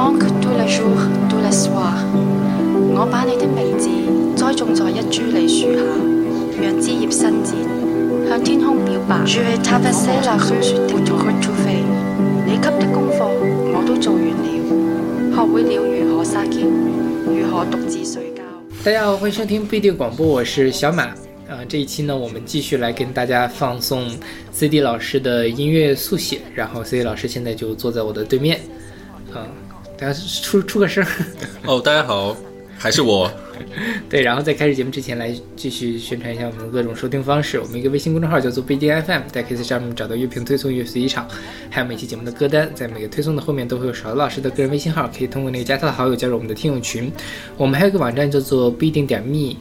[0.00, 2.00] manque tous les jours, tous les soirs。
[2.96, 3.90] 我把你的名字
[4.34, 5.82] 栽种在一株梨树下，
[6.58, 7.52] 让枝叶伸展，
[8.26, 9.20] 向天空表白。
[9.26, 10.56] Je vais traverser la rue
[10.88, 11.84] pour te retrouver。
[12.46, 13.28] 你给的功课
[13.74, 14.46] 我都做完了，
[15.34, 16.60] 学会了如何撒娇，
[17.26, 18.40] 如何独自睡觉。
[18.82, 21.10] 大家好，欢迎收听不一定广播，我是小马。
[21.46, 24.08] 呃，这一期呢，我们继续来跟大家放送
[24.50, 26.40] CD 老师的音乐速写。
[26.54, 28.60] 然后 CD 老师现在就坐在我的对面，
[29.34, 29.44] 啊、
[30.00, 31.04] 大家出出个声。
[31.66, 32.34] 哦，大家好，
[32.78, 33.30] 还是我。
[34.08, 37.60] 对，然后在开始节目之前，来继续宣传一下我们的各种收听方式。
[37.60, 41.28] 我们一个微信公众号叫做不一定 FM，大家可以在上面找到乐评推送、乐随机场，
[41.68, 42.70] 还有每期节目的歌单。
[42.74, 47.12] 在每个推送的后面都会有勺子老师的个人微信号，可以通过那个加他的好友加入我们的听友群。
[47.58, 49.54] 我们还有一个网站叫做不一定点 me。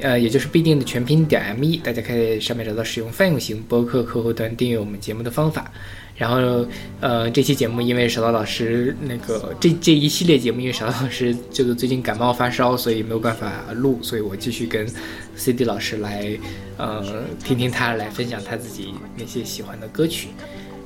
[0.00, 5.70] 呃，也就是必定的全拼点 me，大家可以在上面找到使用泛用型播客客户端订阅我们节目的方法。
[6.16, 6.66] 然后，
[7.00, 14.86] 呃，这期节目因为小刀老师那个这这一系列节目，因为小刀老师这个最近感冒发烧，所以没有办法录，所以我继续跟
[15.36, 16.38] CD 老师来，
[16.78, 20.28] 呃，听听他来分享他自己那些喜欢的歌曲。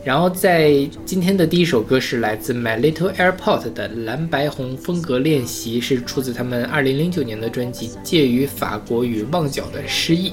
[0.02, 0.72] 然后在
[1.04, 10.30] 今天的第一首歌是来自 My Little Airport 的蓝白红风格练习，是出自他们2009年的专辑《介于法国与旺角的诗意》。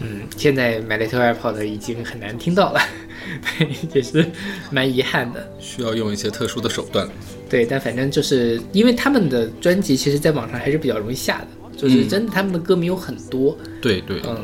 [0.00, 2.80] 嗯，现在 My Little Airport 已经很难听到了，
[3.58, 4.24] 对，也是
[4.70, 5.50] 蛮遗憾的。
[5.58, 7.08] 需要用一些特殊的手段。
[7.48, 13.56] 对，但反正就是因为他们的专辑，其实在网上还是比较容易下的，就是嗯真的他们的歌迷有很多。
[13.80, 14.36] 对对，嗯，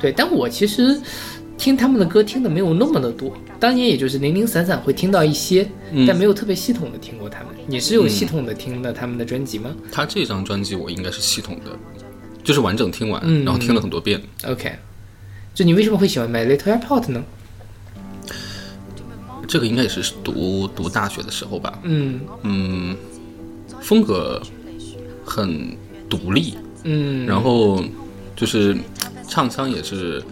[0.00, 0.98] 对，但我其实
[1.56, 7.48] 听他们的歌听的没有那么的多，当年也就是零零散散会听到一些，嗯但没有特别系统的听过他们。
[7.66, 11.78] 你是有系统的听的他们的专辑吗、他这张专辑我应该是系统的，
[12.42, 14.20] 就是完整听完，嗯然后听了很多遍。
[14.44, 14.76] o k
[15.54, 17.22] 就你为什么会喜欢 My Little Airport 呢？
[19.48, 21.78] 这个应该也是读读大学的时候吧。
[21.82, 22.96] 嗯嗯，
[23.80, 24.40] 风格
[25.24, 25.76] 很
[26.08, 26.54] 独立，
[26.84, 27.82] 嗯，然后
[28.36, 28.76] 就是
[29.26, 30.22] 唱腔也是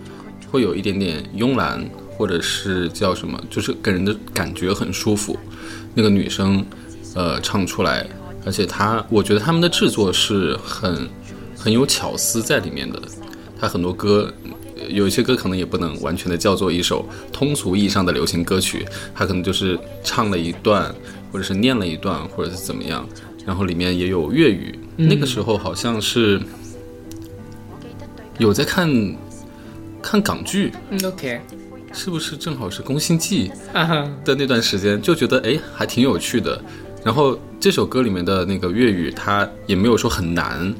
[0.50, 5.36] 会有一点点慵懒，或者是叫什么，就是给人的感觉很舒服。
[5.94, 6.64] 那个女生，
[7.14, 8.06] 呃，唱出来，
[8.44, 11.08] 而且她，我觉得他们的制作是很
[11.56, 13.00] 很有巧思在里面的。
[13.58, 20.94] 她很多歌，呃有一些歌可能也不能完全的叫做一首通俗意义上的流行歌曲，它可能就是唱了一段，
[21.32, 23.08] 或者是念了一段，或者是怎么样，
[23.44, 24.78] 然后里面也有粤语。
[24.96, 26.40] 那个时候好像是
[28.38, 28.88] 有在看
[30.02, 31.40] 看港剧，嗯 OK
[31.92, 33.94] 是不是正好是《宫心计啊哈》
[34.26, 36.62] 的那段时间，就觉得哎还挺有趣的。
[37.02, 40.74] 然后这首歌里面的那个粤语，它也没有说很难，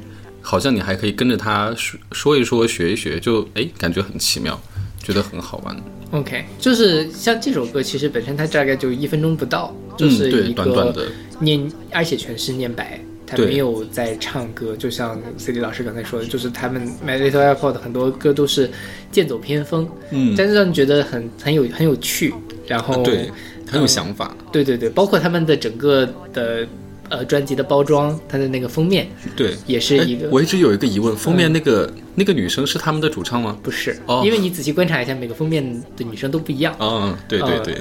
[0.49, 4.57] 好像你还可以跟着他说说一说、学一学，就哎感觉很奇妙，
[5.03, 5.75] 觉得很好玩。
[6.11, 11.05] OK，就是像这首歌，其实本身它大概就一分钟不到，就是一个短短的，
[11.41, 18.71] 念，而且全是念白，他没有在唱歌，就像 CD 老师刚才说的，就是他们 My Little Airport 很多歌都是
[19.11, 22.33] 剑走偏锋，嗯，但是让你觉得很很有很有趣，
[22.65, 23.29] 然后对，
[23.69, 24.33] 很有想法。
[24.53, 26.65] 对对对，包括他们的整个的
[27.09, 33.57] 呃专辑的包装，它的那个封面对，也是一个哎我一直有一个疑问，封面那个、那个女生是他们的主唱吗？
[33.61, 34.21] 不是，哦。
[34.25, 35.63] 因为你仔细观察一下，每个封面
[35.95, 37.75] 的女生都不一样，嗯，对对对，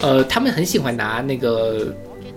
[0.00, 1.94] 呃，他们很喜欢拿那个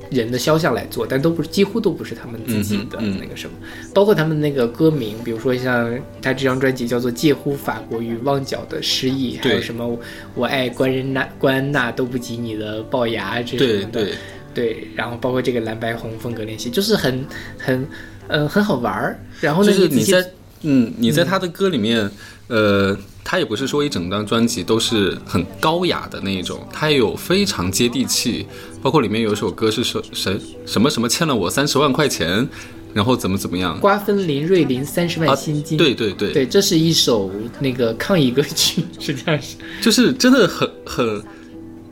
[0.09, 3.55] 人的肖像来做，但都不是，几乎都不是他们自己的那个什么。
[3.93, 5.89] 包括他们那个歌名，比如说像
[6.21, 9.97] 他这张专辑叫做《介乎法国与旺角的诗意》，还有什么
[10.35, 14.03] “我爱关人娜关安娜都不及你的龅牙”这对什么的。
[14.03, 14.13] 对，
[14.53, 17.25] 对然后包括这个蓝白红风格练习，就是很
[17.57, 17.87] 很
[18.27, 19.19] 嗯、很好玩儿。
[19.39, 20.31] 然后呢，就是你在
[20.61, 22.09] 嗯你在他的歌里面，
[22.47, 28.45] 呃，他也不是说一整张专辑都是很高雅的那一种，他也有非常接地气，
[28.81, 32.47] 包括里面有一首歌是说谁什么什么欠了我三十万块钱，
[32.93, 35.77] 然后怎么怎么样，瓜分林瑞麟三十万啊新金。
[35.77, 37.29] 对对对，对，这是一首
[37.59, 39.55] 那个抗议歌曲，实际上是。
[39.81, 41.23] 就是真的很很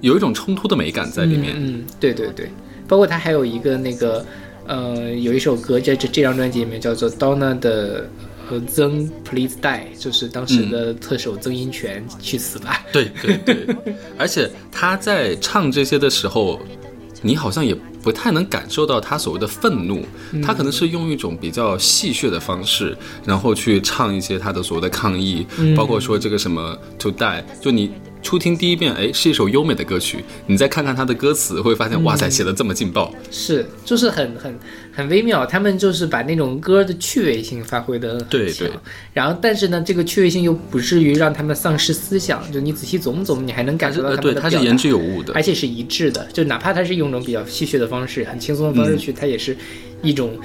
[0.02, 2.50] 有一种冲突的美感在里面，嗯，对对对，
[2.88, 4.25] 包括他还有一个那个，
[4.66, 8.10] 呃，有一首歌在这这张专辑里面叫做 Donna 的
[8.48, 12.86] 和曾 Please Die，就是当时的特首曾荫权去死吧。
[12.92, 13.75] 对对对，
[14.18, 16.60] 而且他在唱这些的时候，
[17.22, 20.06] 你好像也不太能感受到他所谓的愤怒，
[20.42, 25.45] 他可能是用一种比较戏谑的方式，然后去唱一些他的所谓的抗议，
[25.75, 30.24] 包括说这个什么 to die，就你初听第一遍，哎，是一首优美的歌曲。
[30.45, 33.13] 你再看看它的歌词，会发现，哇塞，写的这么劲爆。
[33.31, 34.54] 是，就是很很
[34.94, 35.45] 很微妙。
[35.45, 38.69] 他们就是把那种歌的趣味性发挥的对对。
[39.13, 42.39] 然后，但是呢，这个趣味性又不至于让他们丧失思想。
[42.51, 46.27] 就你仔细琢磨琢磨，你还能感受到他们的对，它是言之有物的，而且是一致的。
[46.33, 49.57] 就哪怕他是用一种比较戏谑的方式，很轻松的方式去，他也是
[50.01, 50.38] 一种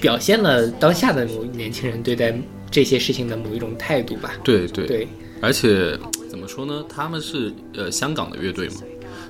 [0.00, 2.34] 表现了当下的某年轻人对待
[2.70, 4.32] 这些事情的某一种态度吧。
[4.42, 5.08] 对对对，
[5.42, 5.98] 而且。
[6.32, 6.82] 怎么说呢？
[6.88, 8.76] 他们是呃香港的乐队嘛，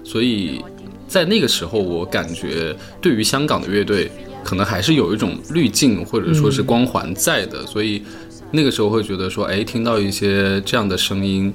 [0.04, 0.62] 所以
[1.08, 4.08] 在那个时候，我感觉对于香港的乐队，
[4.44, 8.04] 可能还是有一种滤镜或者说是光环在的，所以
[8.52, 11.52] 那个时候会觉得说，哎，听到一些这样的声音，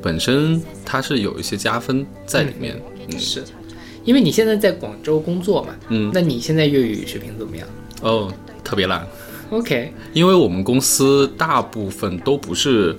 [0.00, 2.82] 本身它是有一些加分在里面。
[3.10, 3.44] 嗯，是，
[4.02, 7.68] 因为你现在在广州工作嘛，嗯，那你现在粤语水平怎么样？
[8.00, 8.32] 哦，
[8.64, 9.06] 特别烂。
[9.50, 12.96] OK，因为我们公司大部分都不是。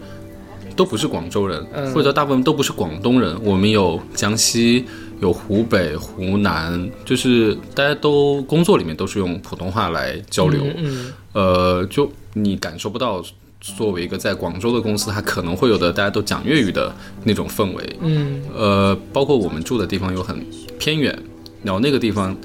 [0.78, 3.36] 都不是广州人，或者大部分都不是广东人。
[3.44, 4.86] 我们有江西，
[5.20, 10.62] 有湖北、湖南，就是大家都工作里面都是用普通话来交流。
[10.78, 13.22] 嗯，呃，就你感受不到
[13.60, 17.98] 作为一个在广州的公司，它可能会有的大家都讲粤语的那种氛围。
[18.02, 20.46] 嗯，呃，包括我们住的地方又很
[20.78, 21.18] 偏远，
[21.64, 22.38] 然后那个地方，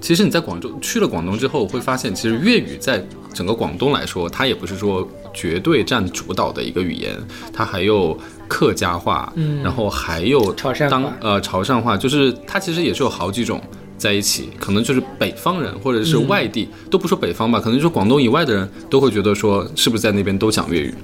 [0.00, 5.08] 其实你在广州去了广东之后，会发现其实粤语在整个广东来说，它也不是说。
[5.34, 7.16] 绝对占主导的一个语言，
[7.52, 8.18] 它还有
[8.48, 13.62] 客家话，嗯，然后还有潮汕话，呃，潮汕话，就是它其实也是有好几种
[13.96, 20.94] 在一起，可能就是北方人或者是外地，都不说北方吧，可能就是广东以外的人都会觉得说，是不是在那边都讲粤语？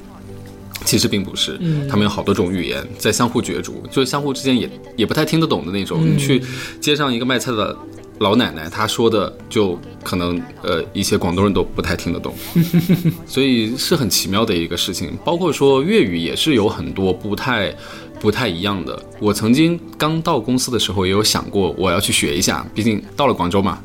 [0.85, 1.57] 其实并不是，
[1.89, 6.05] 他们有好多种语言在相互角逐，就是相互之间也也不太听得懂的那种。
[6.05, 6.43] 你去
[6.81, 7.77] 街上一个卖菜的。
[8.19, 12.35] 老奶奶她说的就可能呃一些广东人都不太听得懂，
[13.27, 15.13] 所以是很奇妙的一个事情。
[15.25, 17.75] 包括说粤语也是有很多不太
[18.21, 19.01] 不太一样的。
[19.19, 23.81] 我曾经刚到公司的时候也有想过我要去学一下，毕竟到了广州嘛。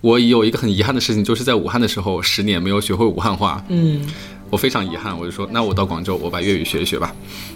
[0.00, 3.62] 我有一个很遗憾的事情，就是在武汉的时候十年没有学会武汉话。
[3.68, 4.04] 嗯，
[4.48, 7.14] 我非常遗憾，我就说那我到广州我把粤语学一学吧。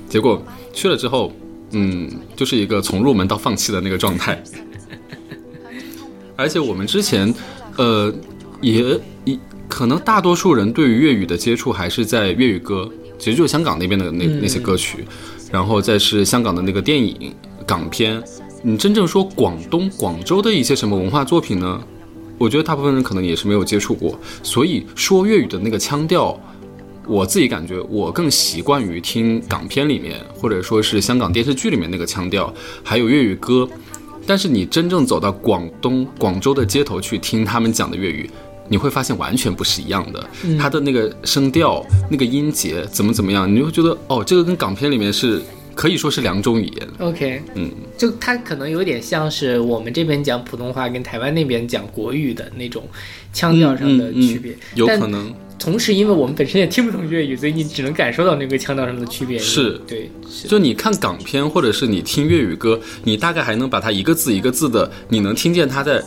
[0.08, 0.40] 结果
[0.72, 1.32] 去了之后，
[1.72, 4.40] 嗯，就是一个从入门到放弃的那个状态。
[6.36, 7.32] 而且我们之前，
[7.76, 8.12] 呃，
[8.60, 9.38] 也也
[9.68, 15.04] 可能大多数人对于粤语的接触还是在粤语歌，其实就是香港那边的那那些歌曲，
[15.50, 17.32] 然后再是香港的那个电影、
[17.66, 18.22] 港片。
[18.62, 21.80] 你真正说广东、广州的一些什么文化作品呢？
[22.36, 24.18] 我觉得大部分人可能也是没有接触过。
[24.42, 26.38] 所以说粤语的那个腔调，
[27.06, 32.52] 我自己感觉我更习惯于听港片里面，或者说是香港电视剧里面那个腔调，
[32.82, 33.68] 还有粤语歌。
[34.26, 38.30] 但是你真正走到广东广州的街头去听他们讲的粤语，
[38.68, 40.26] 你会发现完全不是一样的。
[40.58, 45.42] 他的那个声调、那个音节怎么怎么样，你会觉得哦，这个跟港片里面是
[45.74, 46.88] 可以说是两种语言。
[46.98, 52.88] OK，嗯，就它可能有点像是我们这边讲普通话跟台湾那边讲国语的那种
[53.32, 55.32] 腔调上的区别，有可能。
[55.56, 59.38] 同时，因为我们本身也听不懂粤语，所以你只能感受到那个腔调上的区别。
[59.38, 60.10] 是对，
[60.46, 66.02] 就你看港片，或者是你听粤语歌，你大概还能把它一个字一个字的，你能听见他在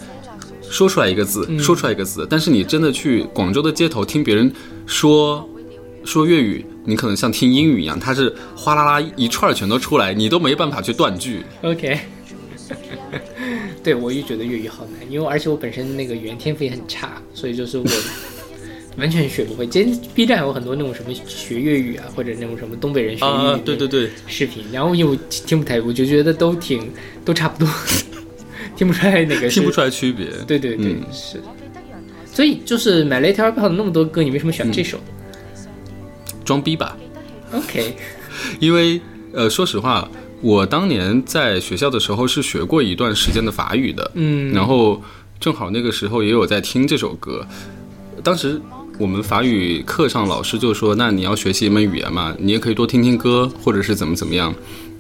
[0.69, 2.27] 说出来一个字，说出来一个字。
[2.29, 4.51] 但是你真的去广州的街头听别人
[4.85, 5.49] 说
[6.03, 11.43] 说粤语，你可能像听英语一样，它是哗啦啦一串全都出来，你都没办法去断句。
[11.61, 11.99] OK，
[13.83, 17.85] 对我也觉得粤语好难，因为而且我本身那个语言天赋也很差，所以就是我。
[18.97, 19.67] 完全学不会。
[19.67, 26.91] 今天 B 站有很多那种什么学粤语啊，或者那种什么东北人学粤语对对对视频，然后又听不太，我就觉得都挺
[27.23, 27.69] 都差不多，
[28.75, 30.25] 听不出来哪个听不出来区别。
[30.47, 31.39] 对对对，是。
[32.33, 34.99] 所以就是买了一条 iPod 那么多歌，你为什么选这首？
[36.47, 36.97] 装逼吧。
[37.53, 37.95] OK。
[38.59, 38.99] 因为
[39.33, 40.07] 呃，说实话，
[40.41, 45.01] 我当年在学校的时候是学过一段时间的法语的，嗯，然后
[45.39, 47.45] 正好那个时候也有在听这首歌。
[48.23, 48.59] 当时
[48.97, 54.53] 我们法语课上，老师就说：“那你要学习一门语言嘛，你也可以多听听歌，或者是怎么怎么样。”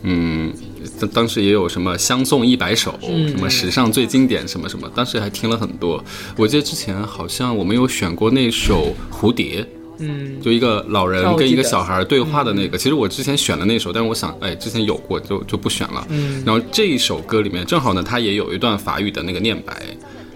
[0.03, 0.53] 嗯，
[0.99, 6.03] 当当时也有什么相送一百首，什么史上最经典什么什么，当时还听了很多。
[6.35, 9.63] 我记得之前好像我们有选过那首《蝴蝶》，
[9.99, 12.77] 嗯，就一个老人跟一个小孩对话的那个。
[12.77, 16.05] 其实我之前选了那首，但是我想，哎，之前有过，就就不选了。
[16.09, 19.75] 嗯，然后这一首歌里面正好呢，它也有一段法语的那个念白，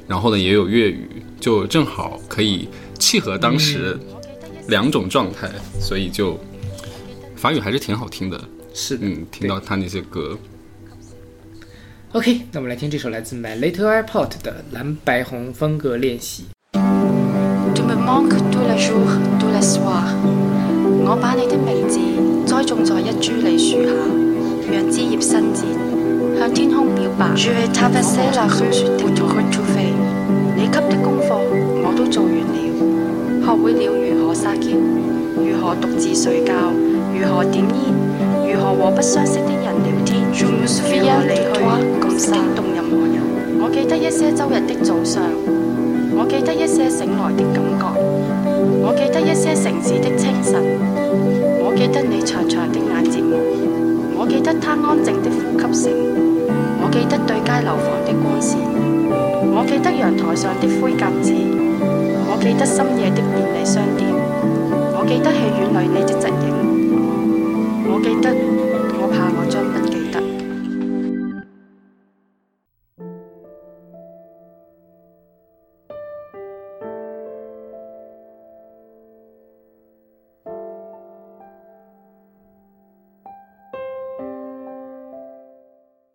[0.08, 1.08] 然后呢也有粤语，
[1.40, 2.68] 就正好可以。
[3.00, 3.98] 契合当时
[4.68, 5.50] 两种状态，
[5.80, 6.40] 所以就
[7.36, 8.40] 法语还是挺好听的。
[8.76, 10.38] 是，嗯，听到他那些歌。
[12.12, 16.44] OK，那我们来听这首来自 My Little Airport 的蓝白红风格练习。
[21.04, 22.00] 我把你的名字
[22.46, 23.90] 栽种在一株梨树下，
[24.72, 25.66] 讓枝葉伸展，
[26.40, 27.28] 向天空表白。
[27.36, 29.92] Je vais traverser la rue pour te retrouver。
[30.56, 31.36] 你給的功課
[31.84, 32.56] 我都做完了，
[33.44, 34.78] 學會了如何撒嬌，
[35.36, 36.54] 如何獨自睡覺，
[37.14, 37.94] 如何點煙，
[38.48, 40.66] 如何和不相識的人聊天，如何
[41.28, 41.60] 離去，
[42.00, 43.16] 咁驚動任何人。
[43.60, 45.22] 我記得一些周日的早上，
[46.22, 47.98] 我记得一些醒來的感覺，
[48.86, 50.62] 我記得一些城市的清晨，
[51.58, 53.42] 我記得你長長的眼睫毛，
[54.22, 55.98] 我記得他安靜的呼吸聲，
[56.78, 58.62] 我記得對街樓房的光线，
[59.50, 61.34] 我記得陽台上的灰鴿子，
[62.30, 64.06] 我記得深夜的便利商店，
[64.94, 66.54] 我記得戲院裏你的侧影，
[67.90, 68.30] 我记得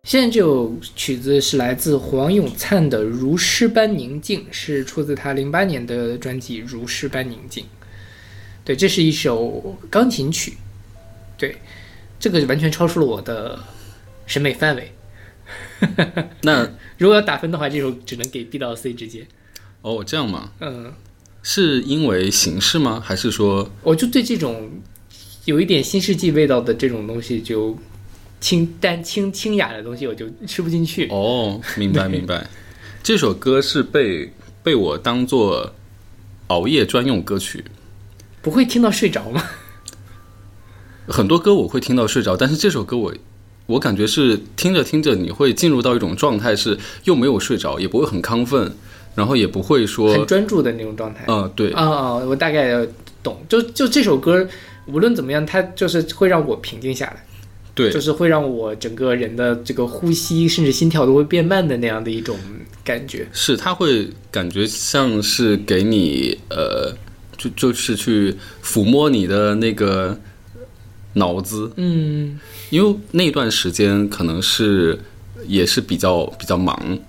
[0.07, 7.61] 现在这首曲子是来自黄永灿的《如诗般宁静》，是出自他零八年的专辑《如诗般宁静》。
[8.63, 10.53] 对，这是一首钢琴曲。
[11.37, 11.57] 对，
[12.17, 13.59] 这个完全超出了我的
[14.25, 14.93] 审美范围。
[16.39, 16.65] 那
[16.97, 19.27] 如果要打分的话，这首只能给 B 到 C 之间。
[19.81, 20.53] 哦，这样吗？
[20.61, 20.93] 嗯，
[21.43, 23.03] 是因为形式吗？
[23.03, 24.71] 还是说我就对这种
[25.43, 27.77] 有一点新世纪味道的这种东西就
[28.39, 31.07] 清淡、清清雅的东西，我就吃不进去。
[31.09, 32.47] 哦，明白明白。
[33.01, 34.31] 这首歌是被
[34.63, 35.73] 被我当做
[36.47, 37.63] 熬夜专用歌曲。
[38.41, 39.43] 不会听到睡着吗？
[41.07, 43.13] 很多歌我会听到睡着，但是这首歌我
[43.65, 48.71] 我感觉是听着听着你会进入到一种状态，是又没有睡着，也不会很亢奋，
[49.15, 51.23] 然后也不会说很专注的那种状态。
[51.27, 52.85] 嗯、对啊啊，我大概
[53.23, 53.41] 懂。
[53.47, 54.47] 就就这首歌，
[54.85, 57.25] 无论怎么样，它就是会让我平静下来，
[57.77, 57.91] 对。
[57.91, 62.37] 就是会让我整个人的这个呼吸甚至心跳都会变慢的那样的一种
[62.83, 63.27] 感觉。
[63.31, 66.91] 是它会感觉像是给你呃，
[67.37, 70.19] 就就是去抚摸你的那个
[71.13, 72.39] 脑子，嗯。
[72.69, 74.99] 因为那段时间可能是
[75.45, 76.99] 也是比较比较忙，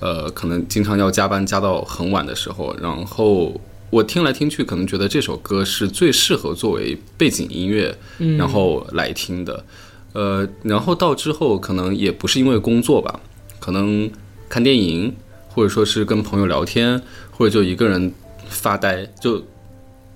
[0.00, 9.64] 呃，可能经常要加班加到很晚的时候，然后我听来听去，可能觉得这首歌是最适合作为背景音乐，嗯，然后来听的，
[10.14, 13.20] 呃，然后到之后可能也不是因为工作吧，
[13.60, 14.10] 可能
[14.48, 15.14] 看电影，
[15.48, 18.12] 或者说是跟朋友聊天，或者就一个人
[18.48, 19.42] 发呆，就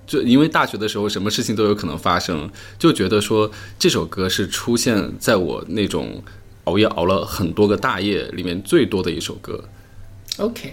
[0.07, 6.23] 就因为大学的时候什么事情都有可能发生，就觉得说这首歌是出现在我那种
[6.63, 9.63] 熬夜熬了很多个大夜里面最多的一首歌。
[10.37, 10.71] OK，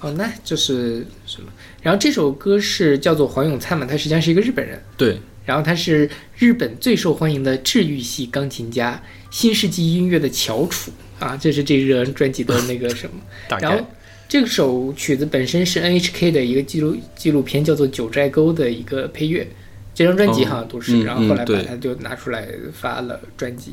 [0.00, 1.50] 哦，那就是什么？
[1.82, 13.20] 然后这首歌是叫做黄永灿嘛，他实际上是一个日本人，对，然后他是日本最受欢迎的治愈系钢琴家，新世纪音乐的翘楚啊，这是这张专辑的那个什么。
[13.60, 13.84] 然后
[14.28, 19.46] 这首曲子本身是 NHK 的一个纪录纪录片，叫做《九寨沟》的一个配乐。
[19.92, 23.72] 这张专辑好像都是，嗯然后后来把它就拿出来发了专辑。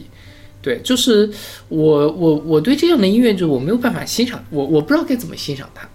[0.62, 1.30] 对，就是
[1.70, 5.88] 我我我对这样的音乐，就我没有办法欣赏，我我不知道该怎么欣赏它。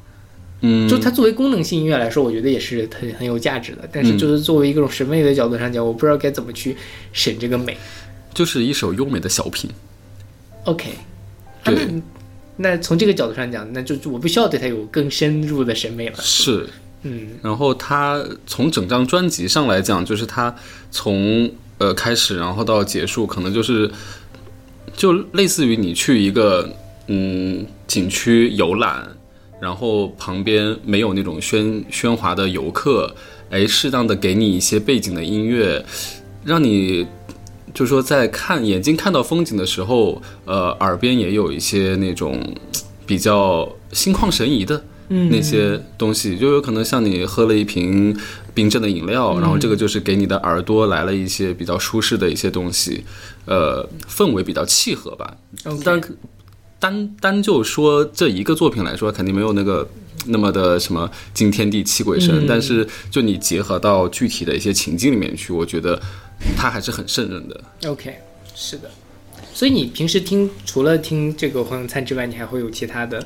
[0.62, 3.88] 嗯，就它作为功能性音乐来说，我觉得也是很很有价值的。
[3.92, 6.76] 但是嗯就是作为一种审美的角度上讲，我不知道该怎么去
[7.12, 7.76] 审这个美。
[8.32, 9.68] 就是一首优美的小品。
[10.64, 10.90] OK，
[11.64, 12.02] 啊、对那
[12.56, 16.14] 那从这个角度上讲，那就就我不需要对它有更深入的审美了。
[16.20, 16.66] 是，
[17.02, 20.54] 嗯然后它从整张专辑上来讲，就是它
[20.90, 23.90] 从呃开始，然后到结束，可能就是
[24.96, 26.72] 就类似于你去一个
[27.08, 29.06] 嗯景区游览，
[29.62, 33.14] 然后旁边没有那种喧喧哗的游客，
[33.48, 35.84] 哎，适当的给你一些背景的音乐，
[36.44, 37.06] 让你。
[37.74, 42.38] 就说在看眼睛看到风景的时候，呃，耳边也有一些那种
[43.06, 48.14] 比较心旷神怡的嗯，那些东西，就有可能像你喝了一瓶
[48.52, 53.02] 冰镇的饮料，然后这个就是给你的耳朵来了一些比较舒适的一些东西，
[53.46, 55.34] 呃，氛围比较契合吧。
[55.82, 55.98] 但
[56.82, 59.88] 单单就说这一个作品来说，肯定没有那个
[60.26, 65.96] 那么的什么惊天地泣鬼神，嗯但是就你结合到具体的一些情境里面去，我觉得
[66.56, 67.60] 他还是很胜任的。
[67.86, 68.12] OK，
[68.56, 68.90] 是的。
[69.54, 73.24] 所以你平时听除了听这个黄永灿之外，你还会有其他的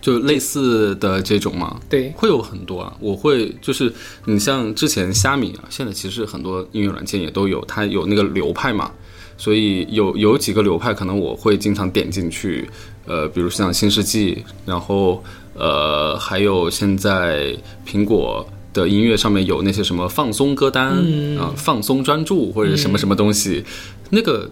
[0.00, 2.96] 就类似的这种吗，对会有很多啊。
[3.00, 3.92] 我会就是
[4.24, 8.90] 你像之前虾米啊，现在其实很多音乐软件也都有，它有那个流派嘛，
[9.36, 12.68] 所以有有几个流派可能我会经常点进去，
[13.06, 15.22] 呃，比如像新世纪，然后
[15.54, 17.56] 呃还有现在
[17.86, 18.46] 苹果。
[18.74, 23.64] 的音乐上面有那些什么放松歌单啊、嗯放松专注或者什么什么东西，
[24.10, 24.50] 那个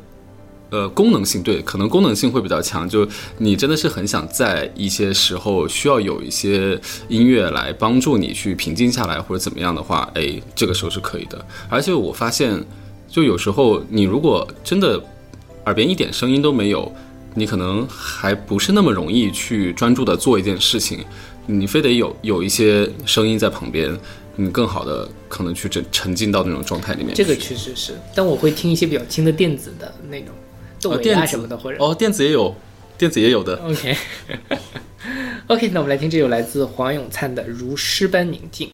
[0.71, 2.89] 呃，功能性对，可能功能性会比较强。
[2.89, 3.05] 就
[3.39, 11.45] 你真的是很想在一些时候需要有一些音乐来帮助你去平静下来或者怎么样的话，哎，这个时候是可以的。
[11.69, 12.65] 而且我发现，
[13.09, 15.03] 就有时候你如果真的
[15.65, 16.95] 耳边一点声音都没有，
[17.35, 21.05] 你可能还不是那么容易去专注的做一件事情。
[21.47, 23.99] 你非得有有一些声音在旁边，
[24.37, 27.15] 你更好的可能去沉沉浸到那种状态里面。
[27.15, 30.29] 这个确实是，但我会听一些比较轻的电子的那种。
[30.85, 32.55] 哦，电什么的，或者哦，电子也有，
[32.99, 33.57] 电子也有的。
[33.65, 38.69] OK，OK， 那我们来听这首来自黄永灿的《如诗般宁静》。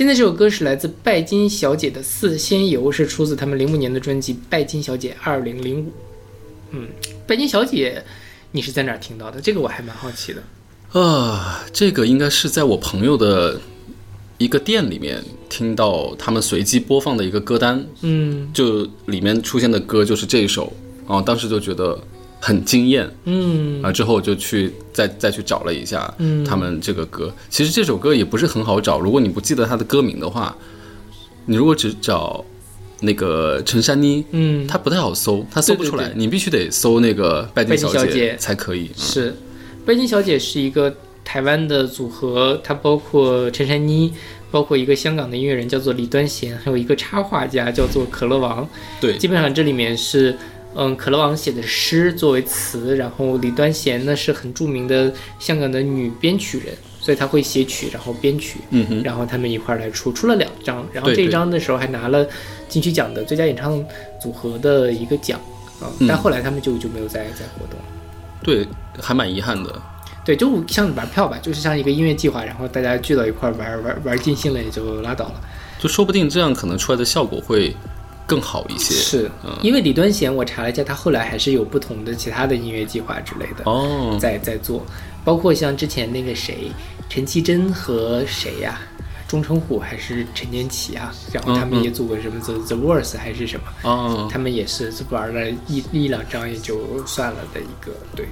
[0.00, 5.88] 现在这首歌是来自拜金小姐的《四仙游》，是出自他们零五年的专辑《拜金小姐二零零五》。
[6.70, 6.88] 嗯，
[7.26, 8.02] 拜金小姐，
[8.50, 9.38] 你是在哪儿听到的？
[9.42, 10.98] 这个我还蛮好奇的。
[10.98, 13.60] 啊，这个应该是在我朋友的
[14.38, 20.72] 一个店里面听到他们随机播放的一个歌单，嗯就里面出现的歌就是这一首，
[21.06, 22.02] 然后当时就觉得
[22.40, 23.82] 很惊艳，嗯。
[23.82, 26.44] 啊，之后就去再再去找了一下嗯。
[26.44, 27.32] 他们这个歌。
[27.48, 30.56] 其实这首歌也不是很好找，如果你不记得它的歌名的话，
[31.46, 32.44] 你如果只找
[33.00, 36.18] 那个陈珊妮，嗯，它不太好搜，它搜不出来，对对对。
[36.18, 38.12] 你必须得搜那个拜金小姐。
[38.12, 38.90] 姐才可以。
[38.94, 38.94] 嗯。
[38.96, 39.34] 是，
[39.84, 44.12] 拜金小姐是一个台湾的组合，它包括陈珊妮，
[44.50, 48.68] 包括一个香港的音乐人叫做李端贤，还有一个插画家叫做可乐王。
[49.00, 50.36] 对，基本上这里面是，
[50.74, 62.26] 嗯，可乐王写的诗作为词，然后李端贤呢是很著名的香港的女编曲人，所以他会写曲，然后编曲，嗯哼，然后他们一块儿来出，出了两张，然后这一张的时候还拿了
[62.68, 63.84] 金曲奖的最佳演唱
[64.22, 65.40] 组合的一个奖
[65.80, 67.84] 啊，嗯但后来他们就就没有再再活动了。
[68.42, 68.66] 对，
[69.00, 69.82] 还蛮遗憾的。
[70.24, 75.40] 对，就像玩票吧，就是像一个音乐计划，然后大家聚到一块儿玩玩玩尽兴了，也就拉倒了。
[75.78, 77.74] 就说不定这样可能出来的效果会
[78.30, 78.94] 更好一些。
[78.94, 79.50] 是嗯。
[79.60, 83.64] 因为李端贤，我查了一下，他后来还是有不同的其他的音乐计划之类的。
[83.64, 84.86] 哦，在在做，
[85.24, 86.70] 包括像之前那个谁，
[87.08, 88.80] 陈绮贞和谁呀、
[89.26, 98.26] 钟成虎还是陈建奇啊，然后他们也组过什么 The The Worst 还是什么，哦，他们也是玩了一一两张也就算了的一个对。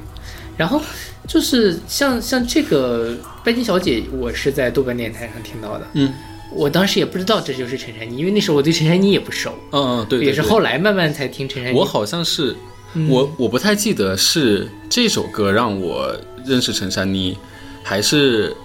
[0.57, 0.83] 然后
[1.29, 6.13] 就是像像这个拜金小姐，我是在豆瓣电台上听到的，嗯
[6.51, 11.77] 我当时也不知道这就是陈珊妮，因为那时候我对陈珊妮也不熟，嗯嗯，对，对也是后来慢慢才听陈珊妮。
[11.77, 12.57] 我好像是，
[12.95, 13.09] 嗯。
[13.09, 16.15] 我我不太记得是这首歌让我
[16.47, 17.37] 认识陈珊妮，
[17.83, 18.57] 还是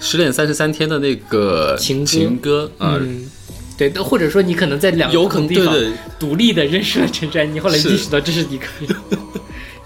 [0.00, 2.06] 失恋三十三天的那个情歌。
[2.06, 2.98] 情歌啊。
[3.00, 3.30] 嗯，
[3.78, 5.92] 对，或者说你可能在两个有可能对对。
[6.18, 8.96] 独立的认识了陈珊妮，后来意识到这是一个人，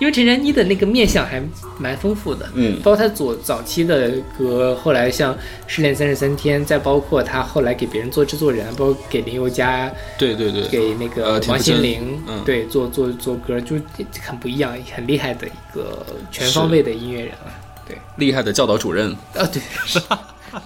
[0.04, 1.42] 因为陈珊妮的那个面相还
[1.78, 2.78] 蛮丰富的，嗯。
[2.82, 5.34] 包括她左早期的歌，后来像
[5.66, 12.44] 《失恋三十三天》，再包括她后来给别人做制作人，包括给林宥嘉、对对对，给那个王心凌，嗯。
[12.44, 13.76] 对，做做做歌，就
[14.20, 17.54] 很不一样，很厉害的一个全方位的音乐人了。
[17.88, 19.98] 对，厉害的教导主任，啊，对，是。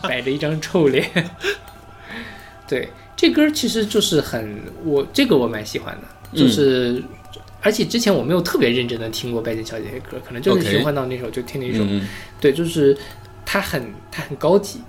[0.02, 1.08] 摆着一张臭脸。
[2.66, 7.00] 对，这歌其实就是很我这个我蛮喜欢的，就是、
[7.60, 11.80] 而且之前我没有特别认真的听过拜金小姐的歌，可能就是循环到那首就听了一首。
[11.82, 12.06] 嗯，
[12.40, 12.96] 对，就是
[13.44, 14.80] 它很它很高级，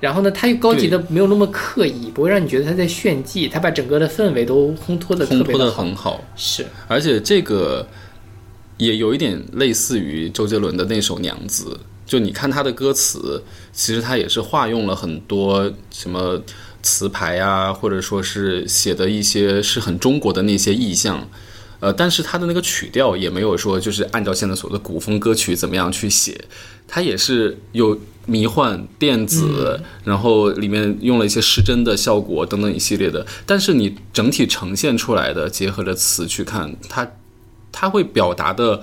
[0.00, 5.82] 然后呢，它又高级的没有那么刻意，不会让你觉得他在炫技，他把整个的氛围都烘托的特烘托的好。
[5.82, 7.86] 很好，是，而且这个
[8.78, 11.78] 也有一点类似于周杰伦的那首《娘子》，
[12.10, 16.42] 就你看他的歌词，其实他也是化用了很多什么
[16.82, 21.28] 词牌啊，或者说是写的一些是很中国的那些意象。
[21.82, 26.44] 呃，但是它的那个曲调也没有说就是按照现在所谓的古风歌曲怎么样去写，
[26.86, 33.26] 它也是有迷幻、电子，然后里面用了一些失真的效果等等一系列的。
[33.44, 37.10] 但是你整体呈现出来的，结合着词去看，它
[37.72, 38.80] 它会表达的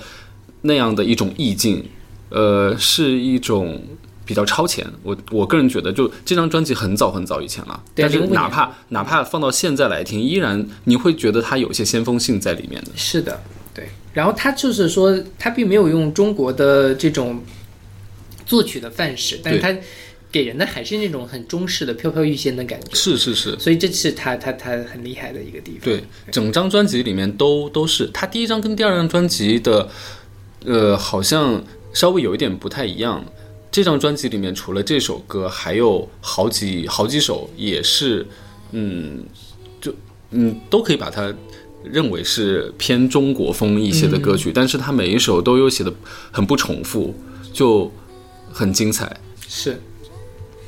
[0.64, 1.86] 那样的一种意境，
[2.28, 3.82] 呃，是一种
[4.30, 4.86] 比较超前。
[5.02, 12.92] 我我个人觉得，就这张专辑很早很早以前了，但是哪怕哪怕放到现在来听，依然你会觉得它有一些先锋性在里面的。
[12.96, 13.42] 是的，
[13.74, 13.90] 对。
[14.14, 17.44] 然后他就是说，他并没有用中国的这种
[18.46, 19.76] 作曲的范式，但是他
[20.32, 22.94] 给人的还是那种很中式的飘飘欲仙的感觉。
[22.94, 25.80] 是是是，所以这是他他他很厉害的一个地方。
[25.82, 29.90] 对，整张专辑里面都都是他第一张跟第二张专辑的，
[30.66, 31.64] 呃，好像
[31.94, 33.26] 稍微有一点不太一样。
[33.80, 38.28] 这张专辑里面除了这首歌，还有好几好几首也是，
[38.74, 39.24] 嗯，
[39.80, 39.96] 就
[40.32, 41.34] 嗯都可以把它
[41.82, 45.94] 认为是偏中国风一些的歌曲，但是它每一首都有写的
[46.30, 47.16] 很不重复，
[47.54, 47.90] 就
[48.52, 49.16] 很精彩，
[49.48, 49.80] 是。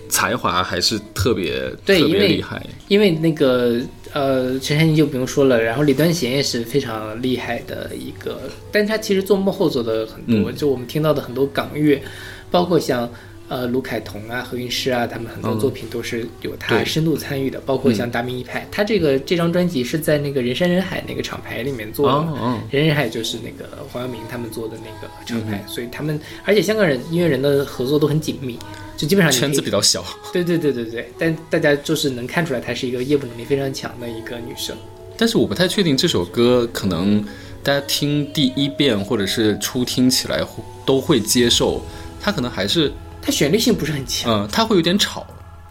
[0.08, 2.66] 才华还是特别特别厉害。
[2.88, 3.80] 因为那个
[4.14, 12.02] 呃，陈珊妮就不用说了，然后李端贤也是非常厉害的一个，但他其实做幕后做的很多，就我们听到的很多港乐，
[12.52, 13.10] 包括像。
[13.52, 28.58] 呃，卢凯彤啊，何韵诗啊，他们很多作品都是有他深度参与的，包括像达明一派，他这个这张专辑是在那个人山人海那个厂牌里面做的，哦哦，人人海就是那个黄耀明他们做的那个厂牌，所以他们而且香港人音乐人的合作都很紧密，
[28.96, 30.02] 就基本上圈子比较小。
[30.32, 34.74] 对对对对对，但大家就是能看出来她是一个业务能力非常强的一个女生。
[35.18, 37.22] 但是我不太确定这首歌可能
[37.62, 41.84] 大家听第一遍或者是初听起来会都会接受，
[42.22, 45.26] 它可能还是它旋律性不是很强，嗯、呃，它会有点吵，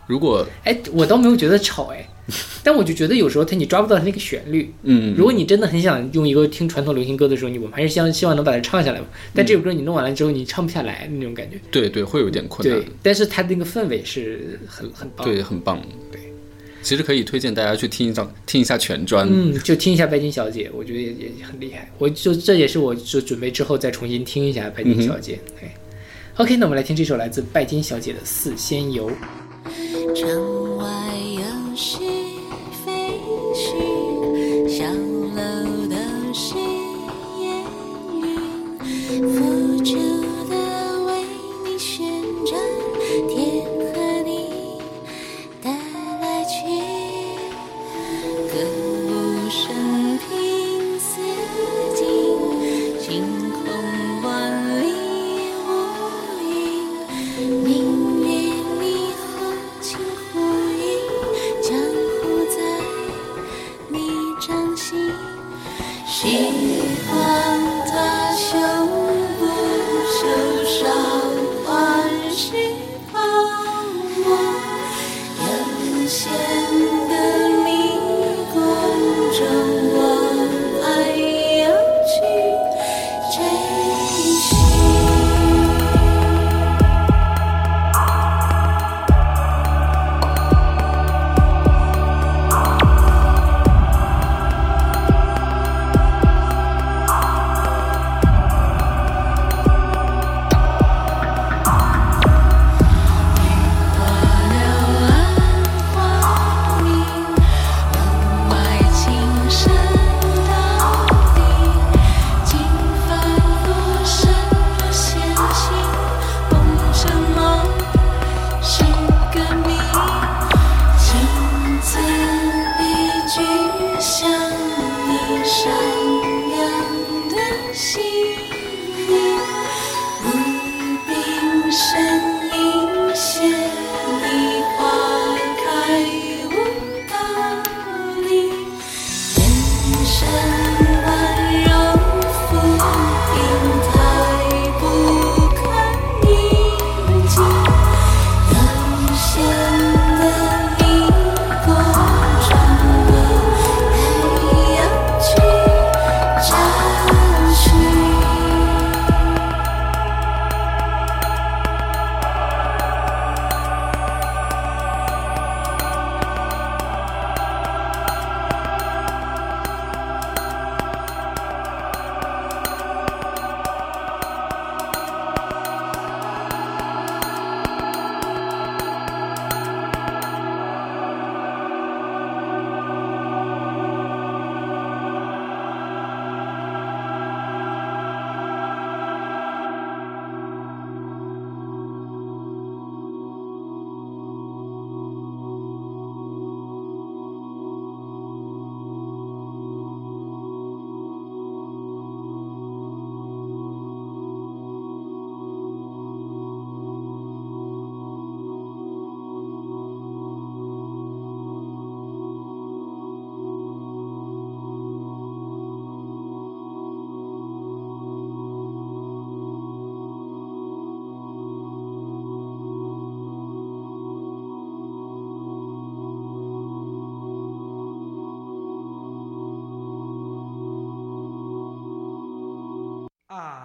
[0.07, 2.09] 如果哎，我倒没有觉得吵哎，
[2.63, 4.73] 但我就觉得有时候他你抓不到他那个旋律。
[4.83, 9.07] 嗯，如果你真的很想用一个听传统流行歌的时候，你我们还是希望希望能把它唱下来嘛。
[9.35, 11.59] 但这首歌你弄完了之后，你唱不下来那种感觉。
[11.71, 15.27] 对对会有点困难对，，但是它那个氛围是很很棒。
[15.27, 15.81] 对，很棒。
[16.13, 16.21] 对，
[16.83, 19.29] 其实可以推荐大家去听一张听一下全专。
[19.29, 21.91] 嗯，就听一下《白金小姐》，我觉得也也很厉害。
[21.99, 25.69] 我就这也是我就准备之后再重新听一下《白金小姐》对
[26.37, 29.11] OK，那我们来听这首来自拜金小姐的《四仙游》。
[30.15, 30.85] 城外
[31.35, 31.43] 有
[31.77, 31.99] 是
[32.85, 33.21] 非
[33.55, 35.41] 絮，小楼
[35.89, 35.97] 都
[36.33, 36.57] 是
[37.41, 37.63] 烟
[39.21, 39.50] 云，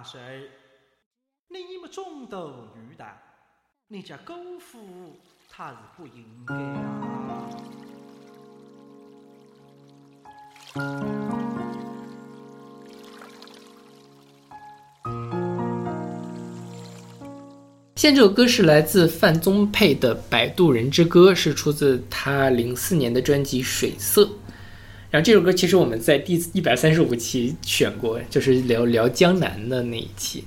[0.06, 0.48] 谁？
[1.48, 3.20] 你们中斗鱼蛋，
[3.88, 5.18] 你家狗夫
[5.50, 7.50] 他是不应该啊！
[17.96, 24.24] 现在这首歌是来自范宗沛的《摆渡人之歌》，是出自他零四年的专辑《水色》。
[25.16, 30.44] 然后这首歌其实我们在第一百三十五期选过，就是聊聊江南的那一期。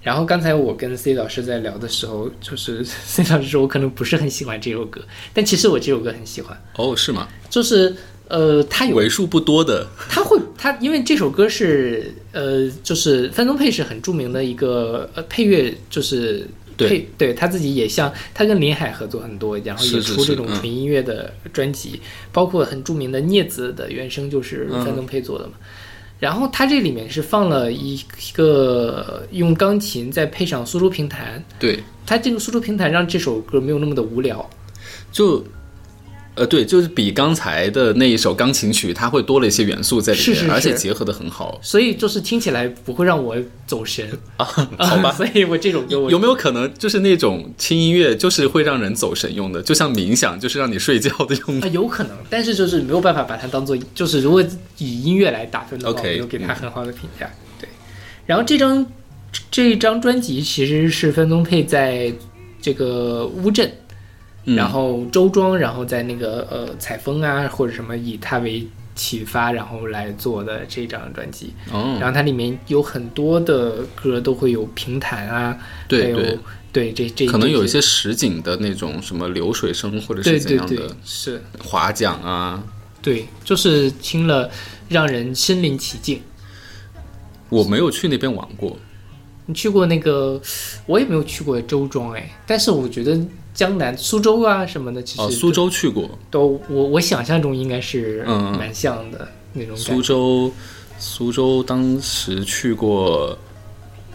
[0.00, 5.00] 然后刚才我跟 C 老师在聊的时候，就是 C 老师说我可能不是很喜欢这首歌，
[5.34, 7.26] 但其实我这首歌很喜欢，哦，是吗？
[7.50, 7.92] 就是
[8.28, 16.46] 呃，它有为数不多的， 他会他因为这首歌是呃，就是范宗沛是很著名的一个呃配乐，就是
[16.82, 22.00] 对配对他自己也像他跟林海合作很多，然后也出这种纯音乐的专辑，
[22.32, 25.54] 包括很著名的《镊子》的原声就是嗯范增沛做的嘛。
[26.18, 28.00] 然后他这里面是放了一
[28.32, 34.48] 个用钢琴再配上苏州评弹，对，他这个苏州评弹让这首歌没有那么的无聊。
[35.10, 35.44] 就，
[36.34, 44.44] 呃，对，就是比刚才的那一首钢琴曲，它会多了一些元素在里面，是是是而且结合的很好所以就是听起来不会让我走神，啊。
[44.46, 51.70] 好吧， 所以我这首歌我有没有可能就是那种轻音乐，就是会让人走神用的，就像冥想，就是让你睡觉的用的啊，？
[51.70, 54.42] 有可能，但是就是没有办法把它当做，就是如果
[54.78, 57.30] 以音乐来打分的话 OK，我没有给它很好的评价。
[57.60, 57.68] 对，
[58.24, 58.86] 然后这张
[59.50, 62.10] 这张专辑其实是分宗沛在
[62.62, 63.81] 这个乌镇，嗯
[64.44, 71.52] 然后周庄，然后在那个呃采风啊或者什么以它为启发，然后来做的这张专辑。
[71.72, 76.38] 哦，然后它里面有很多的歌都会有平弹啊，还有对对，
[76.72, 81.42] 对这这可能有一些实景的那种什么流水声或者是怎样的是。
[81.62, 82.62] 划桨啊。
[83.00, 84.48] 对，就是听了
[84.88, 86.20] 让人身临其境。
[87.48, 88.76] 我没有去那边玩过，
[89.44, 90.40] 你去过那个，
[90.86, 93.20] 我也没有去过周庄哎，但是我觉得
[93.54, 100.02] 江南苏州啊什么的，其实哦，苏州去过，都我我想象中应该是嗯蛮像的那种感苏。
[100.02, 100.52] 州，
[100.98, 103.36] 苏州当时去过，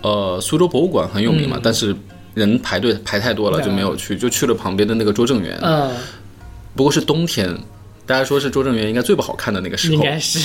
[0.02, 1.62] 呃，苏州博物馆很有名嘛，嗯。
[1.64, 1.96] 但是
[2.34, 5.92] 人排队排太多了就没有去，就去了旁边的那个拙政园，嗯，
[6.76, 7.56] 不过是冬天。
[8.06, 10.40] 大家说是拙政园应该最不好看的那个时候，应该是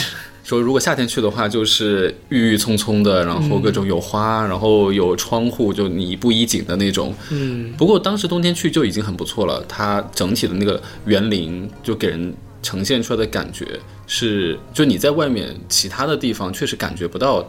[0.44, 7.14] 说如果夏天去的话，就是郁郁葱葱的，然后各种有花，然后有窗户，就你一步一景的那种。
[7.30, 13.66] 嗯不过当时冬天去就已经很不错了，它整体的那个园林就给人呈现出来的感觉
[14.06, 17.48] 是，就你在外面其他的地方确实感觉不到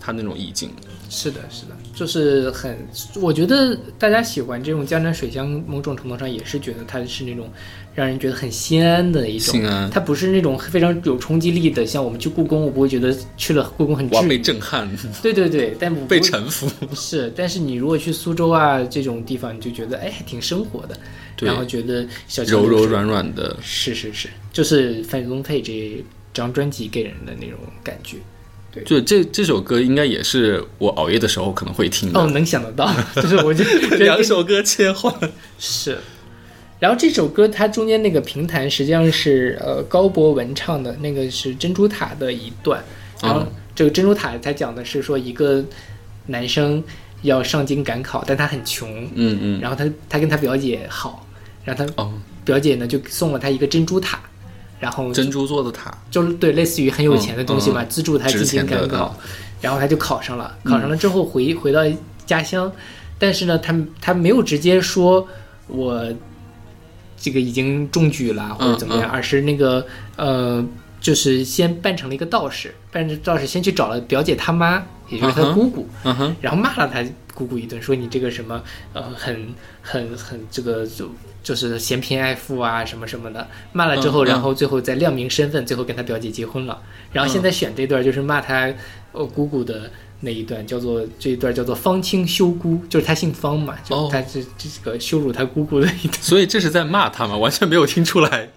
[0.00, 0.70] 它那种意境。
[1.08, 2.78] 是的，是的，就是很，
[3.20, 7.50] 我觉得大家喜欢这种江南水乡，某种程度上也是觉得它是那种
[8.00, 9.52] 让人觉得很心安的一种。
[9.52, 14.08] 心安它不是那种非常有冲击力的，像我们去故宫，我不会觉得去了故宫很。
[14.42, 14.88] 震撼，
[15.22, 16.66] 对对对，但我不 被臣服。
[16.94, 20.98] 是，但是你如果去苏州啊这种地方，你就觉得哎还挺生活的，
[21.36, 28.16] 对然后觉得小柔柔软软的，是是是，就是范宗沛这张专辑给人的那种感觉。
[28.72, 32.20] 对就这这首歌应该也是我熬夜的时候可能会听的。
[32.20, 33.64] 哦，能想得到，就是我就
[33.98, 35.12] 两首歌切换，
[35.58, 35.98] 是。
[36.80, 42.82] 然后这首歌它中间那个评弹实际上是呃高博文唱的，那个是珍珠塔的一段。
[43.22, 45.64] 然后嗯这个珍珠塔它讲的是说一个
[46.26, 46.82] 男生
[47.22, 51.26] 要上京赶考，但他很穷，嗯嗯，然后他他跟他表姐好，
[51.64, 52.12] 然后他哦，
[52.44, 54.18] 表姐呢就送了他一个珍珠塔，
[54.78, 57.88] 然后珍珠做的塔，就是对类似于很有钱的东西嘛，嗯嗯。
[57.90, 59.14] 资助他进值京赶考，
[59.60, 61.82] 然后他就考上了，考上了之后回回到
[62.24, 62.72] 家乡，
[63.18, 65.28] 但是呢，他他没有直接说
[65.66, 66.10] 我
[67.20, 69.12] 这个已经中举了或者怎么样，嗯嗯。
[69.12, 70.66] 而是那个呃，
[71.00, 75.86] 就是先扮成了一个道士，扮成道士先去找了表姐他妈，也就是他姑姑，
[76.40, 77.04] 然后骂了他
[77.34, 78.62] 姑姑一顿，说你这个什么
[78.94, 79.48] 呃很
[79.82, 81.10] 很很这个就
[81.42, 86.82] 就是嫌贫爱富啊什么什么的，骂了之后，然后最后再亮明身份，最后跟他表姐结婚了。
[87.12, 88.72] 然后现在选这段就是骂他
[89.12, 97.36] 呃姑姑的那一段，叫做这一段叫做方清羞姑，就是他姓方嘛，就哦他这这个羞辱他姑姑的一段，所以这是在骂他吗？
[97.36, 98.48] 完全没有听出来。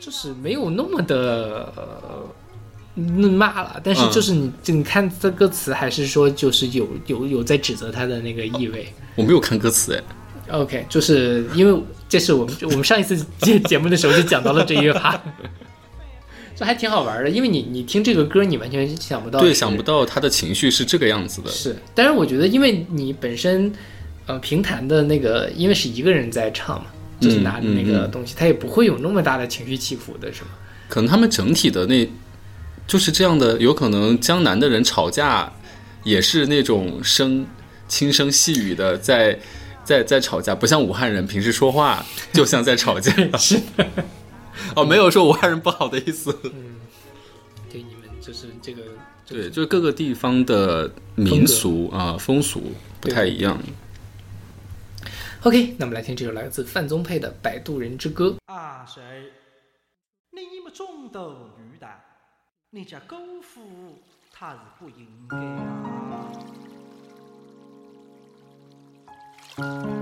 [0.00, 1.72] 就是没有那么的。
[1.76, 2.26] 呃
[3.00, 8.92] 那骂了，但是嗯就是你，就你看这歌词，还是说就是有有有在指责他的那个意味。
[9.14, 10.02] 我没有看歌词哎
[10.50, 15.12] ，OK，就是因为这是我们我们上一次节节目的时候就讲到了这一趴，
[16.58, 17.30] 这还挺好玩的。
[17.30, 21.50] 因为你你听这个歌，你完全想不到对，想不到他的情绪是这个样子的。
[21.50, 21.76] 是。
[21.94, 23.72] 但是我觉得，因为你本身
[24.26, 26.86] 呃平弹的那个，因为是一个人在唱嘛，
[27.20, 30.48] 就是嗯拿着那个东西，他也不会有那么大的情绪起伏的，是吗？
[30.88, 32.08] 可能他们整体的那
[32.86, 35.52] 就是这样的，有可能江南的人吵架
[36.02, 37.46] 也是那种声
[37.86, 39.38] 轻声细语的在
[39.84, 43.12] 在在吵架，不像武汉人平时说话就像在吵架。
[43.38, 43.60] 是。
[44.76, 46.36] 哦，没有说武汉人不好的意思。
[46.44, 46.76] 嗯
[47.70, 48.82] 对，你们就是这个，
[49.26, 53.58] 对，就是各个地方的民俗啊、风俗不太一样。
[55.42, 58.36] OK，那我们来听这首来自范宗沛的《摆渡人之歌》。
[58.52, 59.02] 啊谁？
[60.32, 61.86] 你们中斗女的，
[62.70, 63.98] 你家姑父
[64.32, 65.36] 他是不应该
[69.64, 69.97] 啊！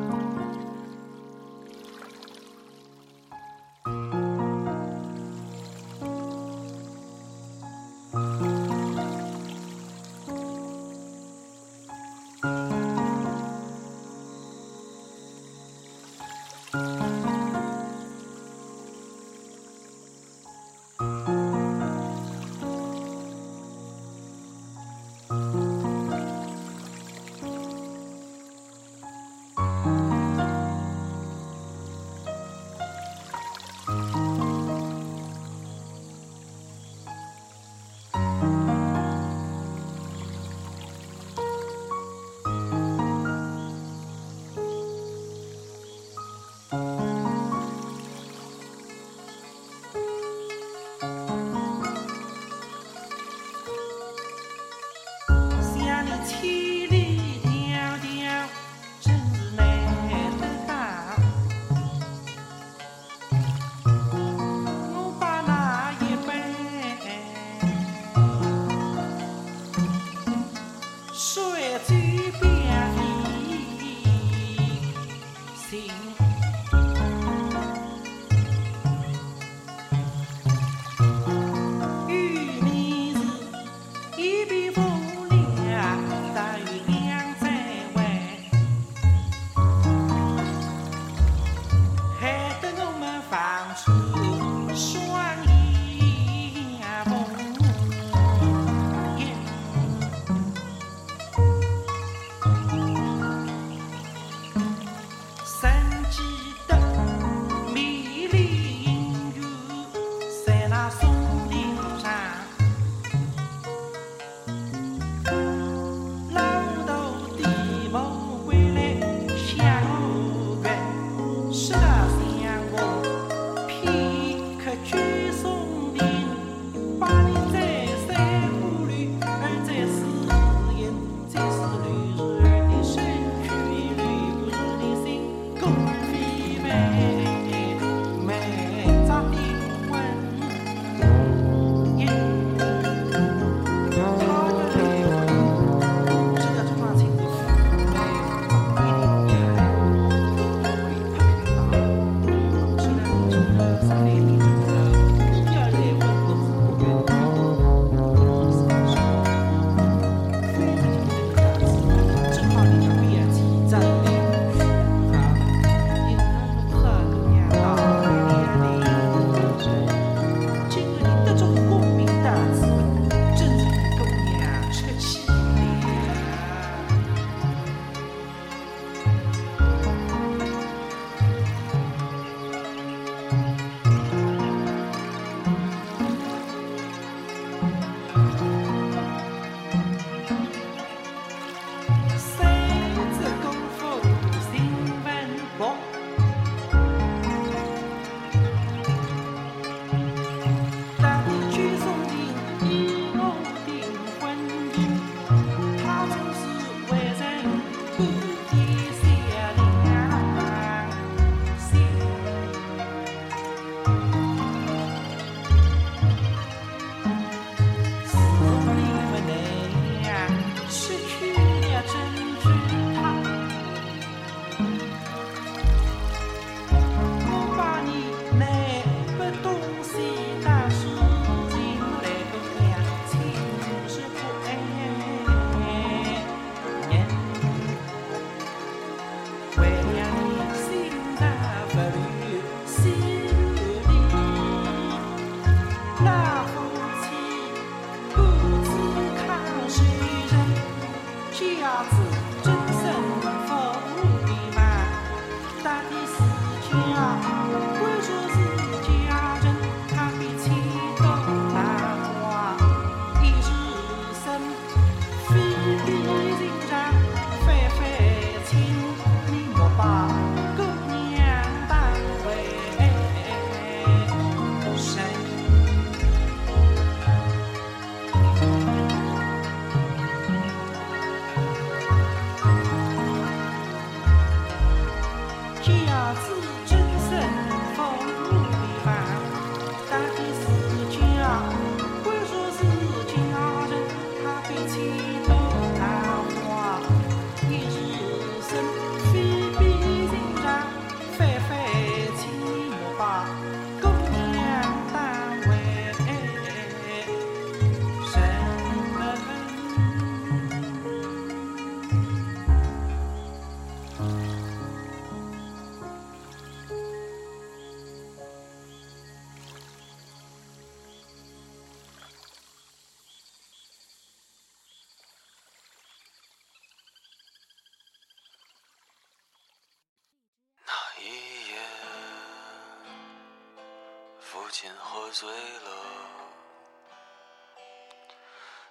[334.46, 335.70] 父亲喝醉了，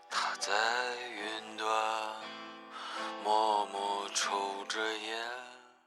[0.09, 0.53] 他在
[1.11, 1.67] 云端
[3.25, 4.31] 默默抽
[4.69, 5.17] 着烟。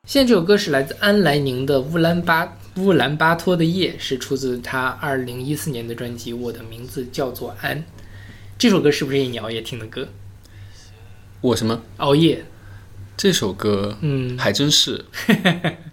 [0.05, 7.79] 现在这首歌是来自安莱宁的《乌兰巴乌兰巴托的夜》，是出自他二零一四年的专辑《我的名字叫做安》。
[8.59, 10.07] 这首歌是不是你熬夜听的歌？
[11.41, 12.45] 我什么熬夜，
[13.17, 15.07] 这首歌，嗯，还真是。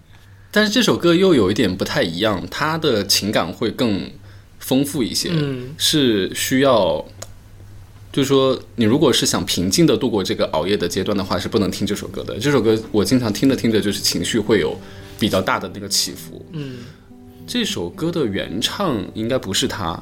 [0.55, 4.09] 但是这首歌又有一点不太一样，它的情感会更
[4.57, 7.03] 丰富一些，嗯是需要，
[8.13, 12.39] 就是说，你如果是想平静的度过这个熬夜的阶段的话，是不能听这首歌的。
[12.39, 14.79] 这首歌我经常听着听着，就是情绪会有
[15.19, 16.45] 比较大的那个起伏。
[16.53, 16.77] 嗯，
[17.45, 20.01] 这首歌的原唱应该不是他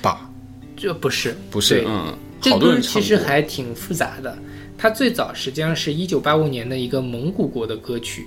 [0.00, 0.30] 吧？
[0.74, 2.16] 这不是不是，嗯，
[2.50, 3.14] 好多人其实。
[3.18, 4.38] 还挺复杂的。
[4.78, 8.26] 它最早实际上是一九八五年的一个蒙古国的歌曲，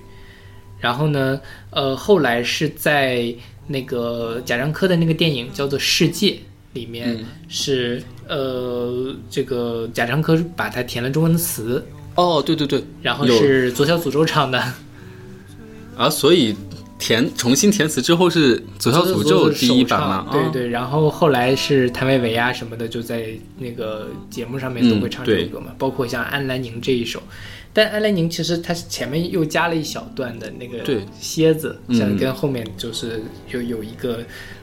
[0.80, 1.40] 然后呢，
[1.72, 3.34] 呃，后来是在
[3.68, 6.32] 那个贾樟柯的那个电影叫做《世界》
[6.74, 14.64] 里面嗯是、呃，这个贾樟柯把它填了中文词，哦，对对对，然后是左小诅咒唱的。
[15.98, 16.56] 啊，所以
[16.98, 20.28] 填重新填词之后是左小诅咒第一版吗？
[20.30, 23.28] 啊对对，然后后来是谭维维啊什么的，就在
[23.58, 27.22] 那个节目上面都会唱这首歌嘛，包括像安兰宁这一首。
[27.80, 34.20] 但安莱宁其实它前面又加了一小段的那个对蝎子，嗯像跟后面就是有有一个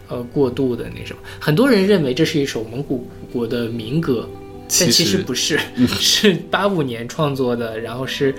[0.07, 1.23] 呃过渡的那什么。
[1.41, 4.29] 很多人认为这是一首蒙古国的民歌，
[4.69, 5.59] 但其实不是，
[5.99, 8.35] 是八五年创作的，然后是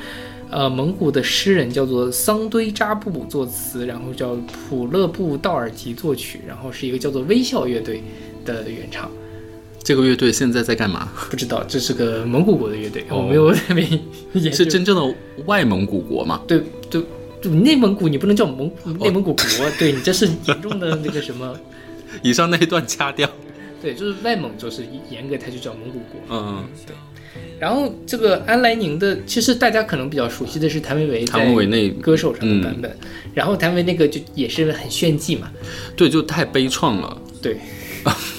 [0.52, 4.36] 呃蒙古的诗人叫做桑堆扎布作词，然后叫
[4.70, 8.04] 普勒布道尔吉作曲，然后是一个叫做微笑乐队
[8.46, 9.10] 的原唱。
[9.88, 11.10] 这个乐队现在在干嘛？
[11.30, 13.98] 不知道这是个蒙古国的乐队，哦我没有特别研
[14.34, 15.16] 究是真正的
[15.46, 16.42] 外蒙古国吗？
[16.46, 17.02] 对对。
[17.42, 19.46] 就内蒙古你不能叫蒙哦内蒙古国，
[19.80, 21.58] 对你这是严重的那个什么，
[22.22, 23.30] 以上那一段掐掉。
[23.82, 26.20] 对，就是外蒙就是严格它就叫蒙古国。
[26.32, 26.94] 嗯，对
[27.58, 32.94] 然后这个安莱宁的，其实大家可能比较熟悉的是谭维维谭维维那歌手上的版本，
[33.34, 35.50] 然后谭维那个就也是很炫技嘛，
[35.96, 37.22] 对，就太悲怆了。
[37.42, 37.60] 对，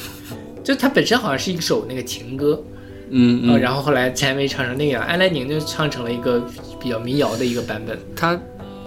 [0.68, 2.62] 就它本身好像是一首那个情歌，
[3.08, 6.46] 嗯嗯，呃然后后来谭维唱成那样，安来宁就唱成了一个
[6.78, 8.38] 比较民谣的一个版本，他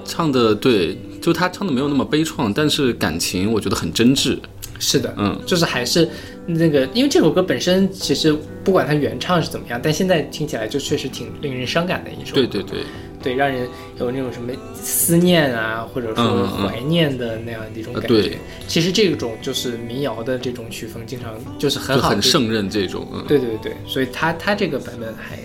[0.06, 4.38] 唱的对，就他唱的没有那么悲怆，但是感情我觉得很真挚。
[4.78, 6.08] 是的，嗯，就是还是
[6.46, 8.32] 那个，因为这首歌本身其实
[8.64, 12.36] 不管它原唱是怎么样，但现在听起来就确实挺令人伤感的一首。
[12.36, 12.80] 歌，对对对，
[13.22, 13.68] 对，让人
[14.00, 18.08] 有那种什么思念啊，或者说怀念的那样的一种感觉。
[18.08, 22.10] 对其实这种就是民谣的这种曲风，经常就是很好。
[22.10, 23.08] 很胜任这种。
[23.14, 25.38] 嗯，对对对，所以他他这个版本还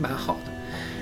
[0.00, 0.52] 蛮好的。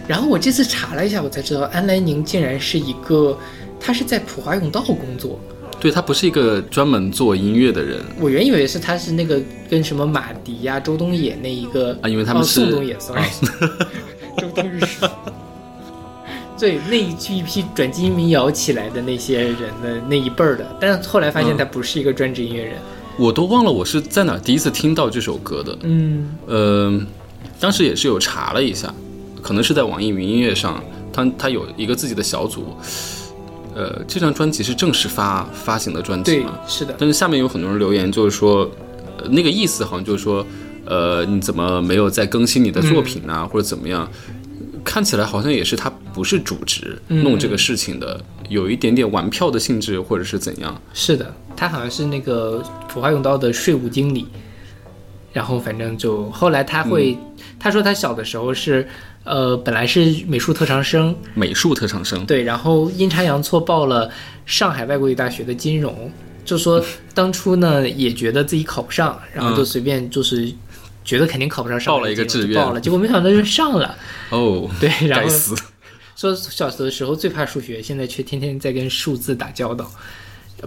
[0.09, 3.39] 然后我这次查了一下，我才知道安来宁竟然是一个，
[3.79, 5.39] 他是在普华永道工作。
[5.79, 13.27] 对他不是一个专门做音乐的人我原以为是他是那个跟什么马迪呀、周东野那一个啊，因为他们哦、是、宋冬野，sorry，、啊
[14.37, 14.79] 周冬雨。
[16.61, 22.75] 对，那一一批转基因民谣起来的那些人的那一辈儿的，但是后来发现他不是一个专职音乐人。
[23.19, 25.79] 我都忘了我是在哪儿第一次听到这首歌的。
[25.83, 27.01] 嗯，呃，
[27.59, 28.95] 当时也是有查了一下，
[29.43, 32.77] 可能是在网易云音乐上，他他有一个自己的小组。
[33.75, 38.69] 呃，这张专辑是正式发发行的专辑对嘛？，是的，但是下面有很多人留言，就是说，
[39.17, 40.45] 呃、那个意思好像就是说，
[40.85, 44.07] 呃，你怎么没有再更新你的作品啊，或者怎么样？
[44.85, 47.23] 看起来好像也是他不是主职嗯。
[47.23, 50.81] 弄这个事情的，有一点点玩票的性质，或者是怎样？
[50.93, 54.27] 是的，他好像是那个普华永道的税务经理。
[55.33, 57.17] 然后反正就后来他会，
[57.57, 58.85] 他说他小的时候是，
[59.23, 64.11] 呃，本来是美术特长生，美术特长生，对，然后阴差阳错报了
[64.45, 66.11] 上海外国语大学的金融，
[66.45, 70.53] 就说当初呢也觉得自己考不上，然后就随便就是
[71.05, 73.97] 觉得肯定考不上报了一个志愿报了，结果没想到就上了。
[74.31, 75.29] 哦，对，然后
[76.17, 79.91] 说小的时候最怕数学，现在却天天在跟数字打交道。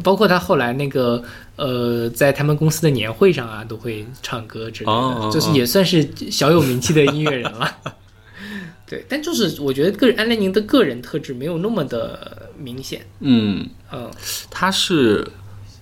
[0.04, 1.24] 包括他后来那个
[1.56, 7.78] 呃，在他们公司的年会上啊，都会唱歌之类的，哦哦就是也算是小有名气的音乐人了。
[8.90, 13.06] 对，但就是我觉得个人安来宁的个人特质没有那么的明显。
[13.20, 14.10] 嗯，嗯，
[14.50, 15.28] 他是，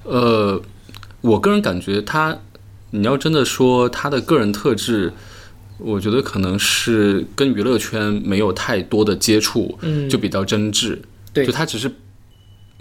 [0.04, 0.62] 呃，
[1.22, 2.38] 我个人感觉他，
[2.92, 5.12] 你要真的说他的个人特质，
[5.78, 10.98] 我觉得可能是跟娱乐圈没有太多的接触，嗯就比较真挚。
[11.34, 11.90] 对就他只是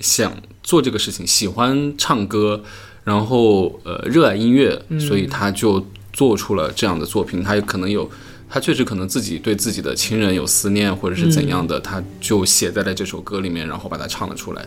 [0.01, 2.63] 想做这个事情，喜欢唱歌，
[3.05, 7.43] 然后呃热爱音乐，嗯所以他就做出了这样的作品。
[7.43, 8.11] 他有可能有，
[8.49, 14.67] 他确实可能自己对自己的亲人有思念，或者是怎样的，嗯他就写在了这首歌里面，然后把它唱了出来。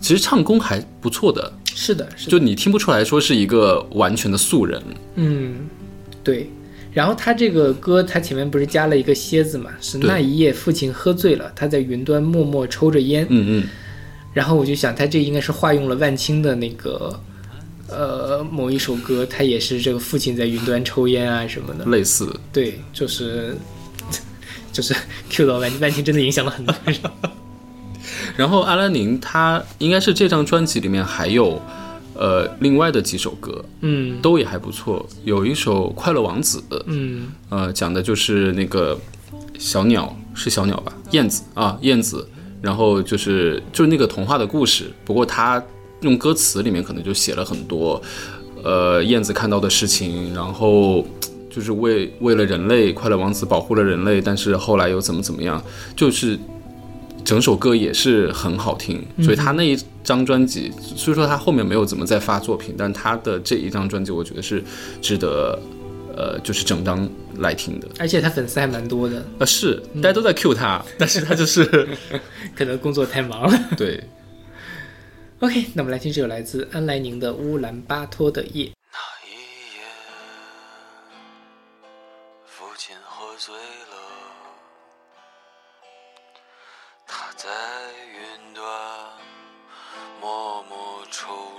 [0.00, 4.82] 其实唱功还不错的，是的，是的，就你听不出来说是一个完全的素人。
[5.16, 5.68] 嗯，
[6.22, 6.50] 对。
[6.92, 9.70] 然后他这个歌，他前面不是加了一个蝎子嘛？
[9.82, 13.26] 是那一夜父亲喝醉了，他在云端默默抽着烟。
[13.28, 13.68] 嗯嗯，
[14.32, 17.20] 然后我就想，他这应该是化用了万青的那个，
[17.88, 21.84] 呃，某一首歌，他也是这个父亲在云端抽烟啊什么的。
[21.84, 23.54] 类似，对，就是
[24.72, 24.94] 就是
[25.28, 26.96] Q 到万万青，真的影响了很多人。
[28.36, 31.60] 然后阿拉宁他应该是这张专辑里面还有，
[32.14, 34.20] 呃，另外的几首歌嗯。
[34.20, 37.28] 都也还不错，有一首《快乐王子》，嗯。
[37.48, 38.98] 呃，讲的就是那个
[39.58, 42.28] 小鸟是小鸟吧，燕子啊，燕子，
[42.60, 45.62] 然后就是就是那个童话的故事，不过他
[46.02, 48.00] 用歌词里面可能就写了很多，
[48.62, 51.06] 呃，燕子看到的事情，然后
[51.48, 55.62] 就是为为了人类，快乐王子保护了人类，但是后来又怎么怎么样，
[55.94, 56.38] 就是
[57.26, 64.62] 整首歌也是很好听，所以他那一张专辑，虽说他后面没有怎么再发作品，但他的这一张专辑，我觉得是
[65.02, 65.58] 值得，
[66.16, 67.08] 呃，就是整张
[67.38, 67.88] 来听的。
[67.98, 71.88] 而且他粉丝还蛮多的，呃，是大家都在 cue 他， 但是他就是
[72.54, 73.58] 可能工作太忙了。
[73.76, 74.00] 对
[75.40, 78.66] ，OK，那我们来听这首来自安来宁的《乌兰巴托的夜》。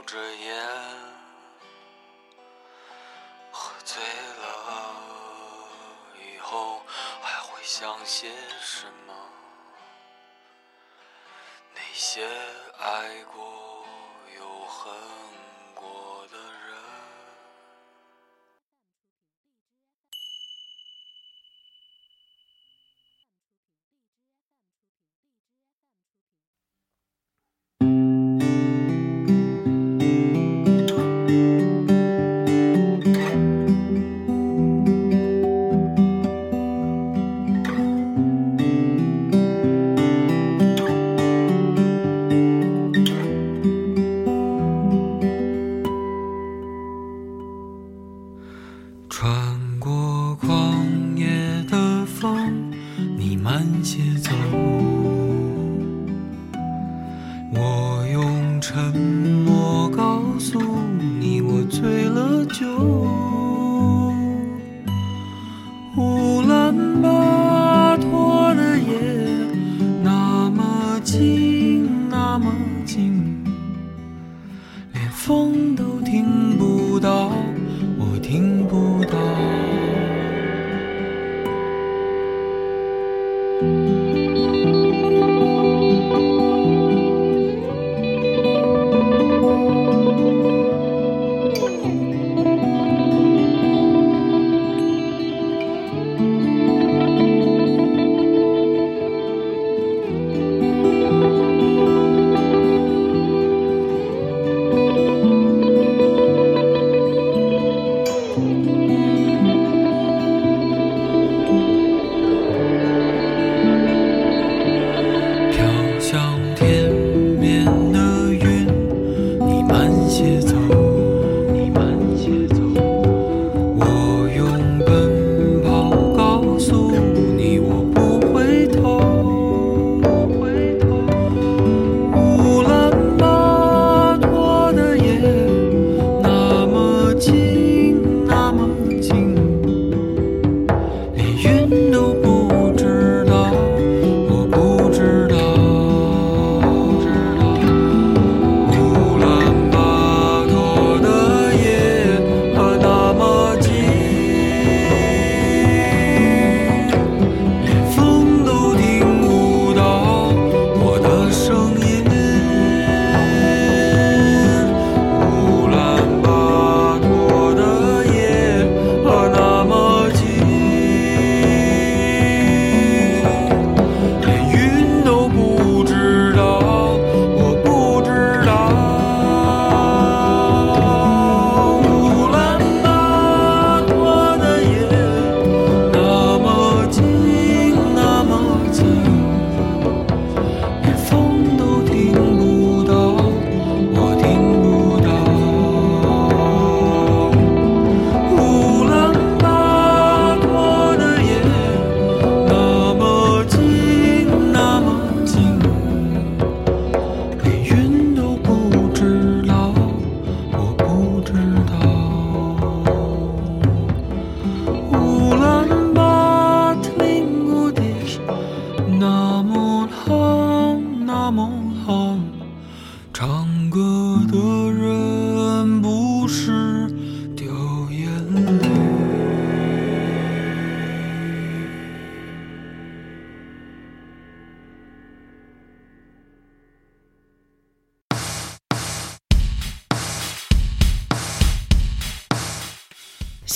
[0.08, 0.66] 着烟，
[3.52, 4.96] 喝醉了
[6.16, 6.82] 以后
[7.22, 8.32] 还会想些
[8.62, 9.14] 什么？
[11.76, 12.26] 那些
[12.80, 13.86] 爱过
[14.40, 14.94] 又恨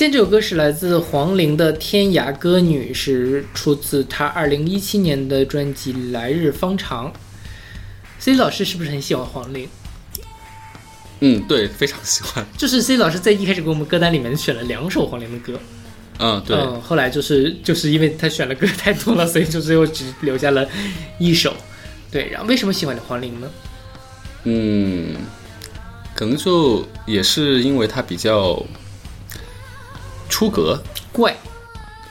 [0.01, 7.07] 现在这首歌是来自黄龄的《天涯歌女》，是出自她二零一七年的专辑《来日方长》。
[8.17, 9.69] C 老师是不是很喜欢黄龄？
[11.19, 12.43] 嗯，对，非常喜欢。
[12.57, 15.59] 就是 C 老师在一开始给我们歌单里面选了两首黄龄的歌，
[16.17, 20.67] 嗯，对，嗯，后来就是就是因为他选的歌太多了，所以就最后只留下了
[21.19, 21.53] 一首。
[22.09, 23.47] 对，然后为什么喜欢黄龄呢？
[24.45, 25.15] 嗯，
[26.15, 28.65] 可能就也是因为他比较
[30.32, 30.82] 出格。
[31.11, 31.36] 怪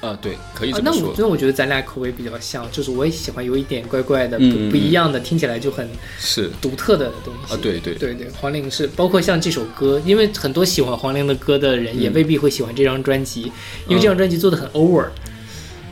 [0.00, 1.14] 啊，对，可以啊，那我这么说。
[1.18, 6.50] 那我觉得咱俩口味比较像，就是我也喜欢有一点怪怪的、嗯不不一样的，听起来就很是。
[6.60, 7.52] 独特的东西。
[7.52, 7.94] 啊，对对。
[7.94, 12.12] 对对，黄龄是包括像这首歌，因为很多喜欢黄龄的歌的人也嗯。
[12.14, 13.52] 未必会喜欢这张专辑，
[13.88, 15.06] 因为这张专辑做的很 over。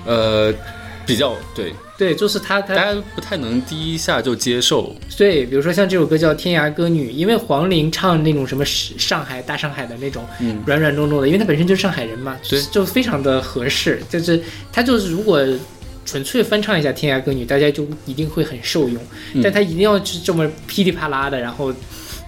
[0.06, 0.54] 呃，
[1.08, 4.94] 比较对，对，就是他大他家不太能第一下就接受。
[5.16, 14.02] 对，比如说像这首歌叫《天涯歌女》，因为黄龄唱那种什么上海大上海的那种嗯软软糯糯的，因为她本身就是上海人嘛，就就非常的合适。
[14.10, 14.40] 就是
[14.70, 15.42] 她就是如果
[16.04, 19.02] 纯粹翻唱一下《天涯歌女》，大家就一定会很受用，
[19.32, 21.72] 嗯但她一定要是这么噼里啪啦的，然后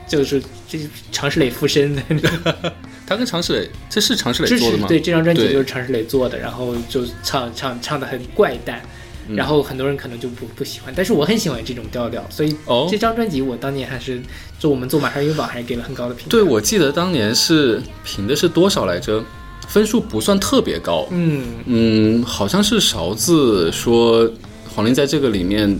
[0.08, 0.78] 就是这
[1.12, 2.02] 常石磊附身的。
[3.10, 4.86] 他跟常石磊，这是常石磊做的吗？
[4.86, 8.80] 对这张专辑就是常石磊做的，然后就唱唱唱的很怪诞。
[9.26, 14.20] 嗯然后很多人可能就不不喜欢，但是我很喜欢这种调调，所以哦这张专辑我当年还是
[14.60, 16.30] 就我们做马上音宝还是给了很高的评价。
[16.30, 19.20] 对，我记得当年是评的是多少来着？
[19.68, 24.28] 分数不算特别高，嗯，嗯，好像是勺子说
[24.68, 25.78] 黄龄在这个里面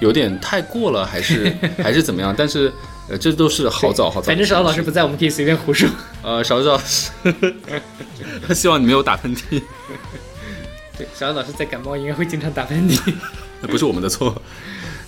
[0.00, 2.32] 有点太过了，还是 还是怎么样？
[2.36, 2.72] 但是
[3.10, 4.26] 呃，这都是好早好早。
[4.28, 5.88] 反正邵老师不在，我们可以随便胡说。
[6.22, 7.10] 呃，勺子老师，
[8.54, 9.42] 希望你没有打喷嚏，
[10.96, 13.12] 对，邵老师在感冒应该会经常打喷嚏。
[13.60, 14.40] 那不是我们的错。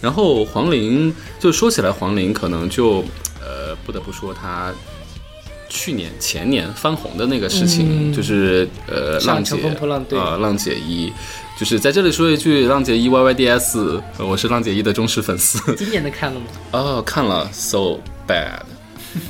[0.01, 3.05] 然后黄龄，就说起来黄龄，可能就
[3.41, 4.73] 呃不得不说她
[5.69, 9.57] 去年前年翻红的那个事情，嗯就是呃浪姐
[10.19, 11.13] 啊、浪姐一。
[11.63, 15.77] 就是在这里说一句，浪姐一 YYDS，呃我是浪姐一的忠实粉丝。
[15.77, 16.47] 今年的看了吗？
[16.73, 18.63] 哦，看了，so bad。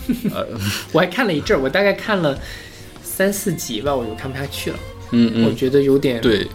[0.92, 2.38] 我还看了一阵儿，我大概看了
[3.02, 4.78] 三四集吧，我就看不下去了。
[5.10, 6.48] 嗯嗯，我觉得有点对，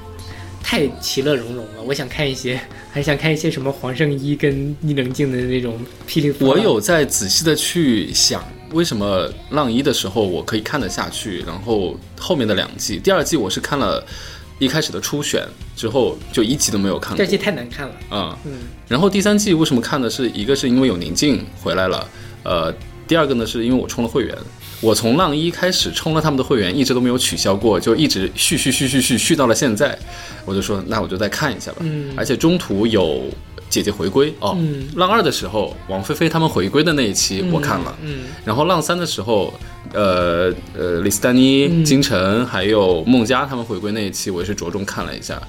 [0.63, 1.84] 太其乐融融了。
[1.86, 2.59] 我想看一些，
[2.91, 6.34] 还想看一些什么黄圣依跟伊能静的那种霹雳。
[6.39, 14.03] 我有在仔细的去想，为什么浪一的时候我可以看得下去，然后后面的两季，第二季我是看了
[14.60, 17.95] 一开始的初选之后，就一集都没有看过这季太难看了。
[18.10, 18.53] 啊、嗯，
[18.88, 22.10] 然后第三季为什么看的是一个是因为有宁静回来了，
[22.43, 22.74] 呃，
[23.08, 24.38] 第二个呢是因为我充了会员。
[24.80, 29.97] 我从浪一开始充了他们的会员，一直都没有取消过，就一直续续续续续续到了现在。
[30.45, 31.78] 我就说，那我就再看一下吧。
[31.82, 33.23] 嗯而且中途有
[33.69, 39.53] 姐姐回归哦，嗯浪二的时候，王菲菲他们回归的那一期我看了，嗯，然后浪三的时候，
[39.93, 45.41] 呃呃，李斯丹妮、金晨还有孟佳他们回归那一期，我也是着重看了一下，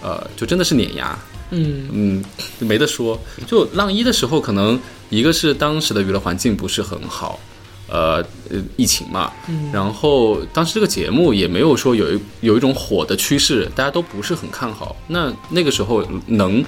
[0.00, 1.18] 呃，就真的是碾压，
[1.50, 2.24] 嗯嗯，
[2.60, 3.20] 没得说。
[3.46, 7.38] 就浪一的时候，可能一个是当时的娱乐环境不是很好，
[7.90, 14.94] 呃呃，疫情嘛，嗯然后当时这个节目也没有说有一有一种火的趋势，大家都不是很看好。
[15.08, 16.64] 那那个时候能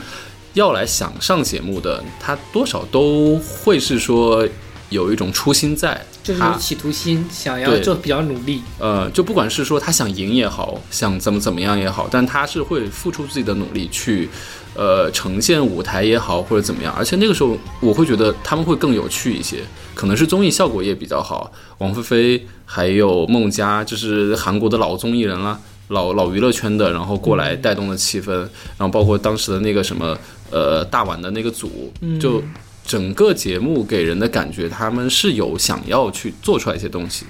[0.54, 4.46] 要来想上节目的，他多少都会是说
[4.90, 8.62] 有一种初心在，他就是有企图心，想要对就比较努力。
[8.78, 14.28] 呃，就不管是说他想赢也好，想怎么怎么样也好，但他是会付出自己的努力去，
[14.74, 16.92] 呃，呈现舞台也好或者怎么样。
[16.96, 19.62] 而且那个时候，我会觉得他们会更有趣一些，
[19.94, 21.50] 可能是综艺效果也比较好。
[21.78, 25.58] 王菲菲还有孟佳，就是韩国的老综艺人啦，
[25.88, 30.16] 老老娱乐圈的，然后过来带动了气氛，然后包括当时的那个什么，
[30.50, 32.42] 呃，大碗的那个组，就。
[32.84, 37.24] 整个节目给人的感觉，他们是有想要去做出来一些东西，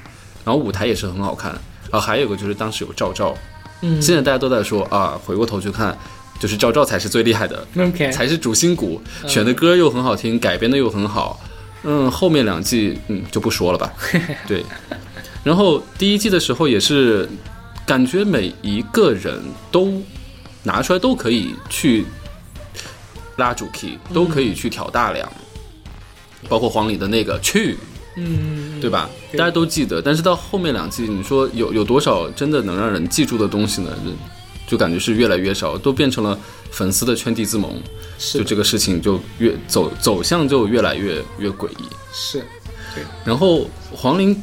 [0.47, 1.53] 然后舞台也是很好看。
[1.91, 3.35] 啊，还有一个就是当时有赵照，
[3.83, 5.97] 嗯现在大家都在说啊，回过头去看，
[6.43, 7.65] 就是赵照才是最厉害的
[8.11, 11.39] 才是主心骨，选的歌又很好听，改编的又很好。
[11.85, 13.93] 嗯，后面两季嗯就不说了吧。
[14.49, 14.65] 对，
[15.45, 17.29] 然后第一季的时候也是
[17.87, 19.41] 感觉每一个人
[19.71, 20.03] 都
[20.65, 22.05] 拿出来都可以去
[23.37, 25.33] 拉主 key，都可以去挑大梁，
[26.49, 27.79] 包括黄磊的那个去。
[28.17, 29.09] 嗯，对吧？
[29.31, 33.91] 对大家都记得，但是到后面两季，你说有有多少真的能让人记住的东西呢？
[34.73, 36.39] 就感觉是越来越少，都变成了
[36.71, 37.75] 粉丝的圈地自萌，
[38.19, 41.85] 是就这个事情就越走走向就越来越越诡异。
[42.11, 42.39] 是，
[42.95, 44.35] 对然后黄龄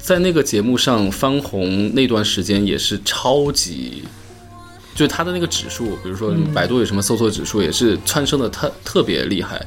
[0.00, 4.04] 在那个节目上翻红那段时间也是超级，
[4.94, 9.60] 就是她的那个指数，比如说百度有什么搜索指数，也是蹿升的特特别厉害，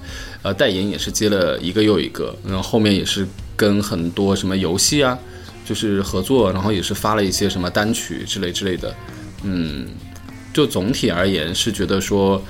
[0.43, 5.19] 呃，代言也是接了一个又一个，然后后面也是跟很多什么游戏啊。
[5.67, 8.95] 就是合作，然后也是发了一些什么单曲之类之类的。
[9.41, 9.87] 嗯，
[10.55, 12.41] 就总体而言是觉得说，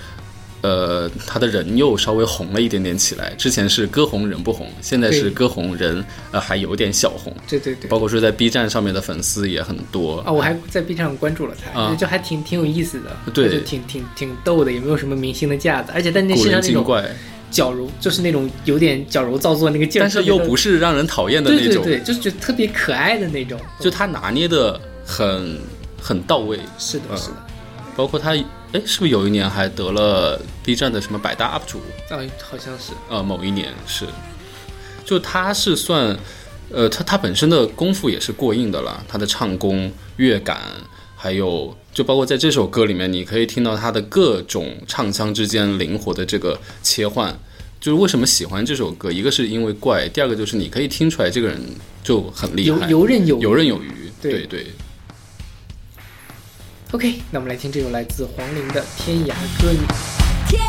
[0.62, 3.32] 呃，他的人又稍微红了一点点起来。
[3.32, 7.36] 之前是歌红人不红，现在是歌红人呃还有点小红。
[7.50, 7.90] 对对对。
[7.90, 17.04] 包括说在 B 站上面的粉丝也很多啊，我还在 B 站上关注了他，啊就还挺挺有意思的，对就挺挺挺逗的，也没有什么明星的架子，而且但那古身上那怪，
[17.50, 25.58] 矫揉，就是那种有点矫揉造作那个劲儿，但是又不是是让人讨厌的那种，对对对，就是觉得特别可爱的那种，就他拿捏的很
[26.00, 26.60] 很到位。
[26.78, 27.36] 是的，嗯是的，
[27.96, 28.32] 包括他，
[28.74, 31.80] 哎，是不是有一年还得了 B 站的什么百大 UP 主？
[32.10, 34.06] 啊，好像是，呃，某一年是，
[35.06, 36.18] 就他是算，
[36.72, 40.60] 呃，他他本身的功夫也是过硬的了，他的唱功、乐感，
[41.16, 47.38] 还有就包括在这首歌里面，你可以听到他的各种唱腔之间灵活的这个切换。
[47.78, 51.62] 就是为什么喜欢这首歌，一个是因为怪，第二个就是你可以听出来这个人
[52.04, 54.10] 就很厉游害，游刃有余游刃有余。
[54.20, 54.68] 对对对，
[56.92, 59.80] OK，那我们来听这首来自黄龄的《天涯歌女》。
[60.50, 60.62] 天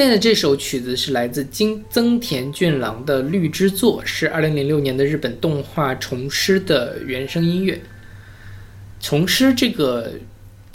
[0.00, 7.78] 现在这首曲子是来自金增田俊郎的《绿之作》，是二零零六年的日本动画《虫师》的原声音乐。
[8.98, 10.10] 虫师这个，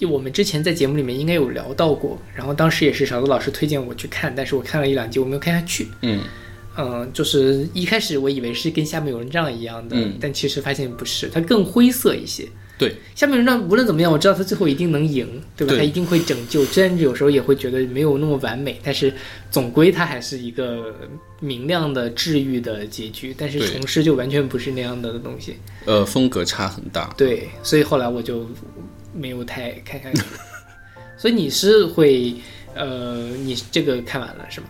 [0.08, 5.88] 我们之前在节目里面应该有聊到过，然后当时也是勺子老师推荐我去看，但是我看了一两集，我没有看下去。
[6.04, 6.22] 嗯
[6.78, 12.48] 嗯，就是一开始我以为是跟下面有人帐一样的，嗯但其实发现不是，它更灰色一些。
[12.78, 15.74] 对，下面有人帐无论怎么样，我知道他最后一定能赢，对吧？
[15.74, 19.14] 对他一定会拯救，虽然有时候也会觉得没有那么完美，但是
[19.50, 20.94] 总归他还是一个
[21.40, 23.34] 明亮的、治愈的结局。
[23.38, 25.56] 但是对虫师就完全不是那样的东西，
[25.86, 27.14] 呃，风格差很大。
[27.16, 28.46] 对，所以后来我就
[29.14, 30.22] 没有太看下去。
[31.18, 32.36] 所以你是会，
[32.76, 34.68] 呃，你这个看完了是吗？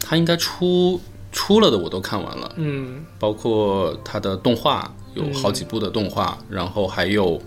[0.00, 0.98] 他应该出
[1.30, 7.40] 出了的我都看完了，嗯，包括他的动画有好几部的动画，然后还有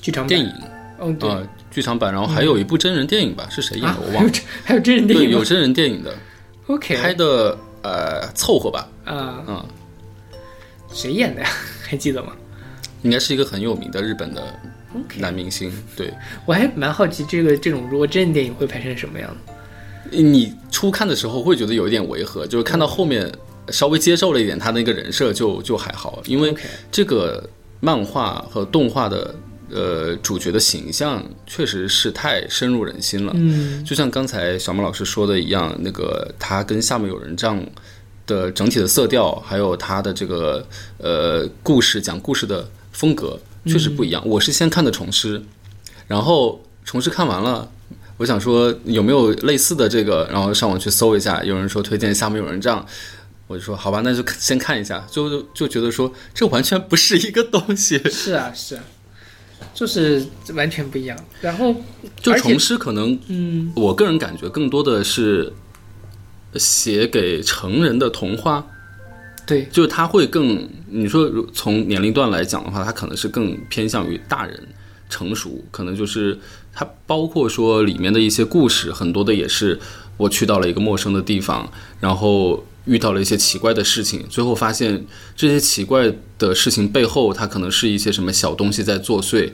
[0.00, 0.28] 剧场版。
[0.28, 0.52] 电影，
[0.98, 4.32] 哦，对，呃，剧场版，然后还有一部真人电影吧，是谁演啊的我忘了。
[4.64, 6.14] 还有真人电，影对有真人电影的
[6.66, 9.64] ，？OK，拍的呃凑合吧，啊，嗯，
[10.92, 11.48] 谁演的呀？
[11.88, 12.32] 还记得吗？
[13.02, 14.54] 应该是一个很有名的日本的
[15.16, 15.72] 男明星。
[15.96, 16.12] 对。
[16.44, 19.54] 我还蛮好奇这个这种如果真人电影会拍成什么样的。
[20.10, 23.30] 你初看的时候会觉得有一点违和，就是看到后面
[23.70, 26.54] 稍微接受了一点他那个人设就就还好，因为
[26.90, 27.48] 这个
[27.80, 29.34] 漫画和动画的
[29.70, 33.32] 呃主角的形象确实是太深入人心了。
[33.36, 37.64] 嗯就像刚才小莫老师说的一样，那个他跟下面有人帐
[38.26, 40.66] 的整体的色调，还有他的这个
[40.98, 44.22] 呃故事讲故事的风格确实不一样。
[44.26, 45.42] 我是先看的虫师，
[46.06, 47.70] 然后虫师看完了。
[48.18, 52.84] 我想说有没有类似的这个，然后上网去搜一下，有人说推荐下面有人帐，
[53.50, 57.98] 我就说好吧，那就先看一下，就就觉得说这完全不是一个东西。
[58.08, 58.82] 是啊，是啊，
[59.74, 60.24] 就是
[60.54, 61.18] 完全不一样。
[61.40, 61.74] 然后，
[62.22, 65.52] 就虫师可能嗯，我个人感觉更多的是
[66.54, 68.64] 写给成人的童话，
[69.44, 74.68] 对，就是他会更，你说如从年龄段来讲的话，他可能是更偏向于大人
[75.08, 76.38] 成熟，可能就是
[76.72, 79.80] 他包括说里面的一些故事，很多的也是
[80.16, 89.48] 我去到了一个陌生的地方，然后遇到了一些奇怪的事情，最后发现这些奇怪的事情背后，它可能是一些什么小东西在作祟，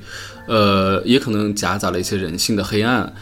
[0.48, 3.12] 呃，也可能夹杂了一些人性的黑暗。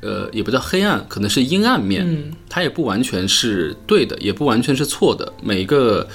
[0.00, 2.04] 呃，也不叫黑暗，可能是阴暗面。
[2.06, 5.32] 嗯它也不完全是对的，也不完全是错的。
[5.42, 6.06] 每一个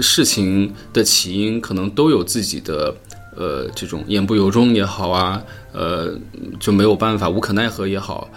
[0.00, 2.92] 事情的起因，可能都有自己的
[3.36, 5.40] 呃这种言不由衷也好啊，
[5.72, 6.12] 呃
[6.58, 8.28] 就没有办法，无可奈何也好。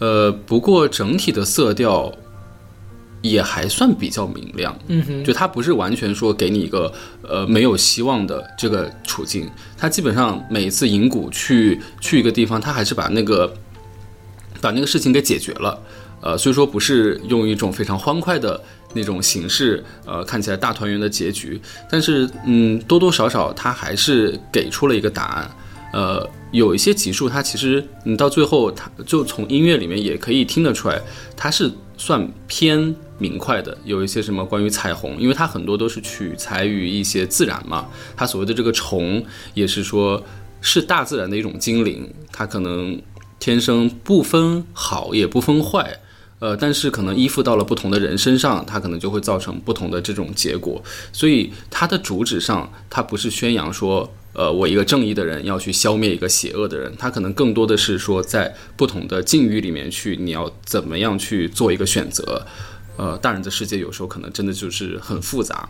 [0.00, 2.12] 呃，不过整体的色调
[3.30, 4.76] 也还算比较明亮。
[4.88, 13.52] 嗯哼，就它不是完全说给你一个呃没有希望的这个处境，它基本上每一次银谷去去一个地方，它还是把那个
[14.60, 15.78] 把那个事情给解决了。
[16.22, 18.60] 呃，所以说不是用一种非常欢快的
[18.94, 21.60] 那种形式，呃，看起来大团圆的结局，
[21.90, 25.50] 但是嗯，多多少少它还是给出了一个答案。
[25.92, 31.00] 呃，有一些集数，它其实你到最后，它就从音乐里面也可以听得出来，
[31.36, 33.76] 它是算偏明快的。
[33.84, 37.86] 有一些什么关于彩虹，因为它很多都是取材于一些自然嘛，
[38.16, 39.24] 它所谓的这个虫，
[39.54, 40.22] 也是说
[40.60, 43.00] 是大自然的一种精灵，它可能
[43.38, 46.00] 天生不分好也不分坏。
[46.38, 50.82] 呃，但是可能依附到了不同的人身上，它可能就会造成不同的这种结果。
[51.10, 62.46] 所以它的主旨上，它不是宣扬说，呃，我一个正义的人要去消灭一个邪恶的人，他可能更多的是说，在不同的境遇里面去，你要怎么样去做一个选择。
[62.98, 65.66] 呃，大人的世界有时候可能真的就是很复杂。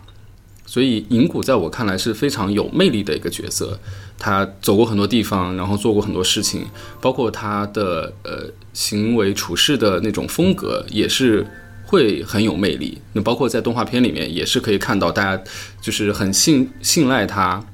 [0.65, 3.79] 所以银谷在我看来是非常有魅力的一个角色，
[4.19, 6.65] 他走过很多地方，然后做过很多事情，
[6.99, 11.47] 包括他的呃行为处事的那种风格也是
[11.85, 12.97] 会很有魅力。
[13.13, 15.41] 那包括在动画片里面也是可以看到大家
[15.81, 17.65] 就是很信信赖他，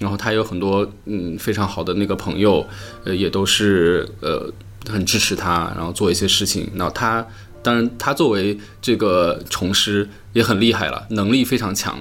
[0.00, 2.66] 然后他有很多嗯非常好的那个朋友，
[3.04, 4.52] 呃也都是呃
[4.88, 6.68] 很支持他，然后做一些事情。
[6.74, 7.24] 那他
[7.62, 11.98] 当然他作为这个虫师也很厉害了，能力非常强。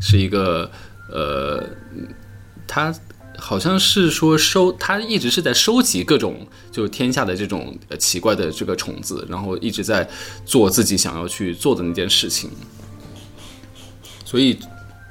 [0.00, 0.68] 是一个
[1.12, 1.62] 呃，
[2.66, 2.92] 他
[3.38, 10.08] 好像是说收，他一直是在收集各种就天下的这种呃奇怪的这个虫子，然后一直在
[10.44, 12.50] 做自己想要去做的那件事情。
[14.24, 14.58] 所以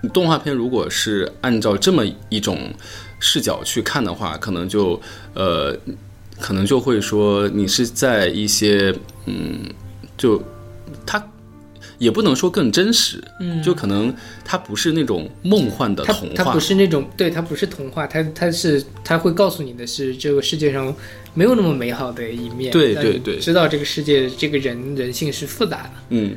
[0.10, 2.74] 动画片如果是按照这么一种
[3.20, 5.00] 视角去看的话，可能就
[5.34, 5.78] 呃，
[6.40, 8.94] 可能就会说你是在一些
[9.26, 9.66] 嗯，
[10.18, 10.42] 就
[11.06, 11.24] 它。
[11.98, 14.12] 也不能说更真实，嗯，就可能
[14.44, 20.92] 它不是那种梦幻的童话，它不是那种，对，它不是童话，它它是它会告诉你的是这个世界上
[21.36, 23.38] 没有那么美好的一面，对对对。
[23.38, 26.36] 知道这个世界这个人人性是复杂的，嗯，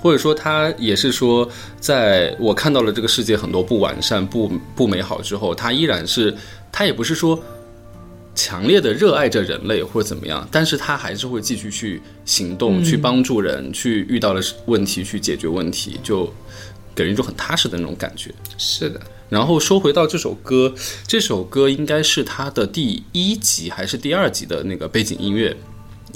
[0.00, 1.48] 或者说他也是说，
[1.78, 6.34] 在我看到了这个世界很多不完善、不不美好之后，他依然是
[6.72, 7.38] 他也不是说
[8.34, 16.32] 强烈的热爱着人类或者怎么样，但是他还是会继续去行动，去帮助人，去遇到了问题去解决问题，就
[16.94, 18.32] 给人一种很踏实的那种感觉。
[18.56, 18.98] 是的，
[19.28, 20.72] 然后说回到这首歌，
[21.06, 25.54] 这首歌应该是他的第一集还是第二集的那个背景音乐。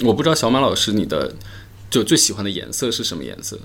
[0.01, 1.31] 我不知道小马老师你的
[1.89, 3.59] 就最喜欢的颜色是什么颜色？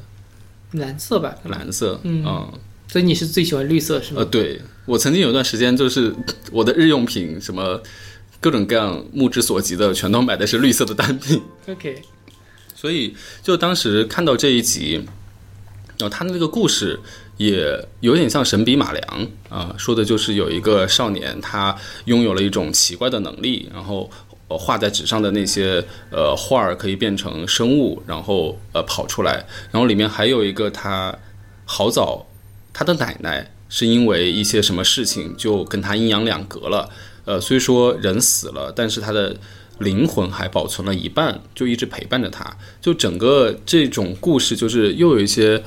[0.73, 2.49] 蓝色吧，蓝色，嗯
[2.87, 4.21] 所以你是最喜欢绿色是吗？
[4.21, 6.15] 呃，对我曾经有段时间就是
[6.53, 7.81] 我的日用品什么
[8.41, 12.03] 各种各样目之所及的全都买的是绿色的单品，OK，
[12.75, 14.95] 所以就当时看到这一集，
[15.99, 16.99] 然后他的这个故事
[17.37, 24.09] 也有点像神笔马良啊、说的就是有一个少年他拥有了一种奇怪的能力，然后。
[24.59, 31.17] 画在纸上的那些呃画儿可以变成生物，然后呃跑出来，然后里面还有一个他
[31.65, 32.27] 好早
[32.73, 36.91] 他的奶奶是因为一些什么事情就跟他阴阳两隔了，
[37.25, 39.37] 呃，虽说人死了，但是他的
[39.79, 42.57] 灵魂还保存了一半，就一直陪伴着他。
[42.81, 45.63] 就整个这种故事，就是又有一些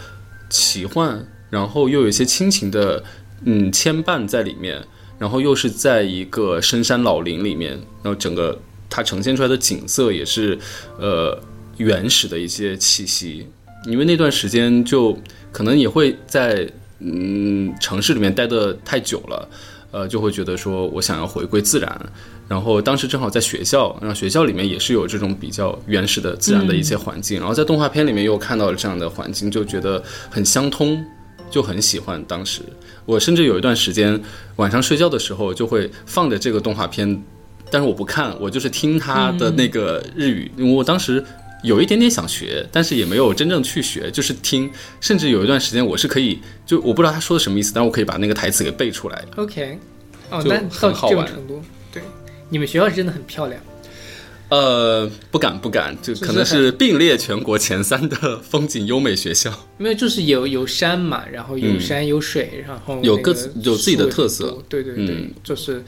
[0.49, 3.03] 奇幻，然后又有一些亲情的
[3.45, 4.85] 嗯牵绊在里面，
[5.17, 7.71] 然后又是在一个深山老林里面，
[8.03, 8.59] 然后整个
[8.93, 10.55] 它呈现出来的景色也是
[10.99, 11.35] 呃
[11.77, 13.47] 原始的一些气息。
[13.85, 15.17] 因为那段时间就
[15.51, 16.69] 可能也会在
[16.99, 19.49] 嗯城市里面待的太久了，
[19.91, 22.01] 呃，就会觉得说我想要回归自然。
[22.47, 31.03] 然后当时正好在学校，然后学校里面也是有这种比较原始的自然的一些环境，然后在动画片里面又看到了这样的环境，就觉得很相通，
[31.49, 32.23] 就很喜欢。
[32.25, 32.61] 当时
[33.05, 34.21] 我甚至有一段时间
[34.57, 37.21] 晚上睡觉的时候就会放着这个动画片，
[37.73, 41.23] 但是我不看，我就是听他的那个日语，因为我当时。
[41.63, 44.69] 有一点点想学，但是也没有真正去学，就是听。
[44.99, 49.23] 甚至有一段时间，我是可以，就我不知道他说的什么意思，但我可以把那个台词给背出来。
[49.37, 49.79] OK，
[50.29, 52.03] 哦，就那到这种很好玩程度，对，
[52.49, 53.61] 你们学校真的很漂亮。
[54.49, 59.49] 呃，不敢不敢，就可能是并列全国前三的风景优美学校。
[59.77, 65.81] 没有，就是有有山嘛，然后有嗯山有水，然后有各那个自有自己的特色对对对，嗯就是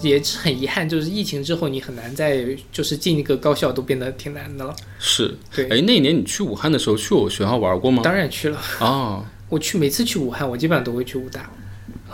[0.00, 4.74] 也是很遗憾，就是疫情之后你很难再就是进一个高校都变得挺难的了。
[4.98, 8.02] 是，对哎，那一年你去武汉的时候，去我学校玩过吗？
[8.02, 11.50] 当然去了，哦，我去每次去武汉，我基本上都会去武大。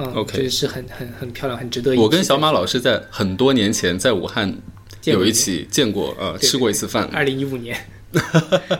[0.00, 2.02] 嗯 OK 这是很很很漂亮，很值得一去。
[2.02, 4.56] 我跟小马老师在很多年前在武汉
[5.04, 7.04] 有一起见过，呃，对吃过一次饭。
[7.12, 7.76] 二零一五年，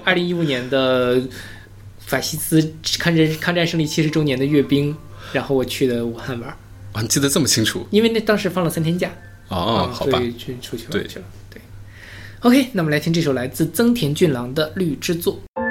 [0.04, 1.20] 二零一五年的
[1.98, 4.96] 法西斯抗战抗战胜利七十周年的阅兵，
[5.32, 6.56] 然后我去的武汉玩，
[6.93, 7.86] 啊，你记得这么清楚？
[7.90, 9.10] 因为那当时放了三天假，
[9.48, 11.24] 哦，嗯好吧所，以去出去对玩去了。
[11.51, 11.60] 对
[12.40, 15.35] ，OK，那我们来听这首来自增田俊郎的《绿之作》。「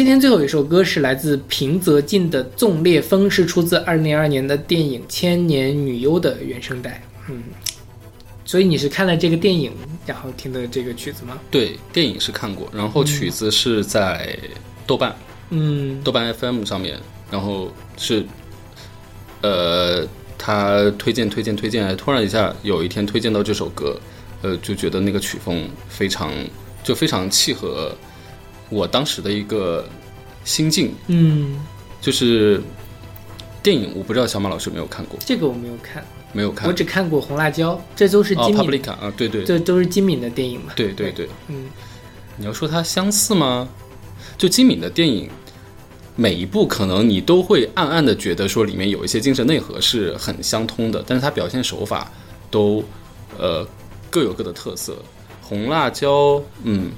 [0.00, 7.02] 今天最后一首歌是来自平泽进的《纵烈风》，是出自二零零二年的电影《千年女优》的原声带。
[7.28, 7.42] 嗯，
[8.46, 9.70] 所以你是看了这个电影，
[10.06, 11.38] 然后听的这个曲子吗？
[11.50, 14.38] 对，电影是看过，然后曲子是在
[14.86, 15.14] 豆瓣、
[15.50, 16.98] 嗯豆瓣 FM 上面，
[17.30, 18.24] 然后是，
[19.42, 20.08] 呃，
[20.38, 24.00] 他推荐推荐推荐，突然一下有一天推荐到这首歌，
[24.40, 26.32] 呃，就觉得那个曲风非常
[26.82, 27.94] 就非常契合
[28.70, 29.86] 我当时的一个
[30.44, 31.60] 心境，嗯，
[32.00, 32.62] 就是
[33.62, 36.02] 电影我不知道小马老师有没有看过，这个我没有看，
[36.32, 36.66] 没有看。
[36.66, 39.44] 我只看过《红辣椒》，这都是哦金敏，，Publica 啊，对对。
[39.44, 40.72] 这都是金敏的电影嘛？
[40.76, 41.66] 对对对，嗯，
[42.36, 43.68] 你要说它相似吗？
[44.38, 45.28] 就金敏的电影，
[46.16, 52.10] 每一部可能你都会暗暗的觉得说里面有一些精神内核是很相通的，但是它表现手法
[52.50, 52.82] 都
[53.36, 53.66] 呃
[54.08, 54.96] 各有各的特色。
[55.42, 56.92] 红辣椒，嗯，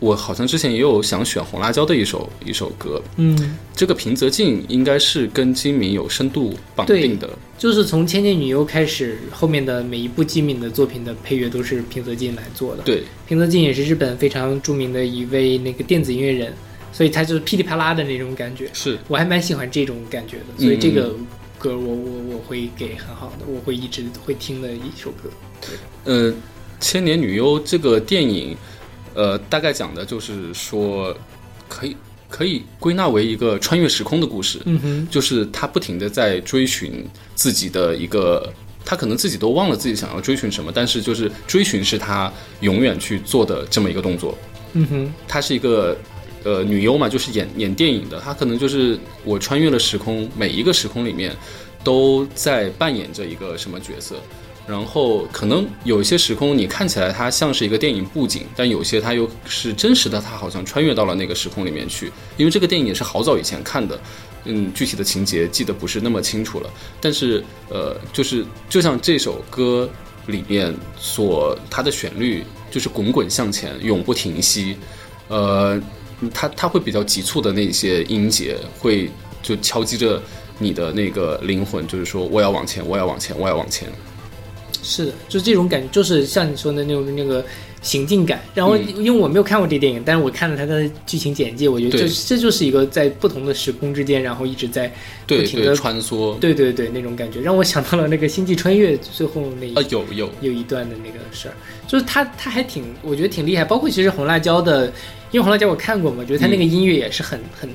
[0.00, 12.82] 我我好像之前也有想选红辣椒的一首一首歌，嗯，这个平泽静应该是跟金敏有深度绑定的，就是从《千年女优》开始，后面的每一部金敏的作品的配乐都是平泽静来做的。
[12.82, 16.52] 对，平泽静也是日本非常著名的一位那个电子音乐人，
[16.92, 18.98] 所以他就是噼里啪啦的那种感觉，是。
[19.06, 20.44] 我还蛮喜欢这种感觉的。
[20.56, 20.64] 嗯。
[20.64, 21.14] 所以这个
[21.58, 25.30] 歌我我我会给很好的，我会一直会听的一首歌。
[26.04, 26.32] 呃，
[26.80, 28.56] 《千年女优》这个电影，
[29.20, 31.14] 呃，大概讲的就是说，
[31.68, 31.94] 可以
[32.26, 34.62] 可以归纳为一个穿越时空的故事。
[34.64, 38.50] 嗯哼，就是他不停的在追寻自己的一个，
[38.82, 44.38] 他可能自己都忘了自己想要追寻什么，但是就是追寻是他永远去做的这么一个动作。
[44.72, 45.94] 嗯哼，她是一个
[46.42, 51.36] 呃女优嘛，就是演演电影的，她可能就是我穿越了时空，每一个时空里面
[51.84, 54.16] 都在扮演着一个什么角色。
[54.70, 62.12] 然后可能有些时空，你看起来它像是一个电影布景，但有些它又是真实的，它好像穿越到了那个时空里面去。
[62.36, 64.00] 因为这个电影也是好早以前看的，
[64.44, 66.70] 嗯，具体的情节记得不是那么清楚了。
[67.00, 69.90] 但是呃，就是就像这首歌
[70.26, 74.76] 里面所它的旋律就是滚滚向前，永不停息。
[75.26, 75.82] 呃，
[76.32, 79.10] 它它会比较急促的那些音节，会
[79.42, 80.22] 就敲击着
[80.60, 83.88] 你的那个灵魂，就是说我要往前，我要往前，我要往前。
[84.82, 87.44] 是的，就这种感觉，就是像你说的那种那个
[87.82, 88.40] 行进感。
[88.54, 94.92] 然后，嗯因为我没有看过这电影，但是我看了它的剧情简介，我觉得这这就是一个在不同的时空之间，然后一直在
[95.26, 96.38] 不停的穿梭。
[96.38, 101.54] 对对对那种感觉，让我想到了那个《星际穿越》最后那一啊，有有，有一段的那个事儿，
[101.86, 103.64] 就是他他还挺，我觉得挺厉害。
[103.64, 104.86] 包括其实红辣椒的，
[105.30, 107.68] 因为红辣椒我看过嘛，觉得他那个音乐也是很、很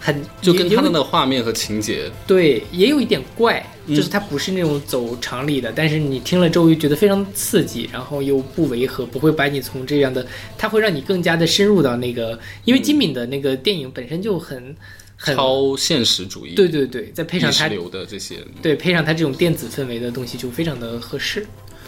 [0.00, 14.74] 很，就跟也他们的画面和情节，对，也有一点怪，嗯就是它不是那种走常理的，但是你听了之后又觉得非常刺激，然后又不违和，不会把你从这样的，它会让你更加的深入到那个，因为金敏的那个电影本身就很
[15.16, 18.38] 很，超现实主义，对对对，再配上它意识流的这些。
[18.62, 21.46] 对配上它这种电子氛围的东西就非常的合适，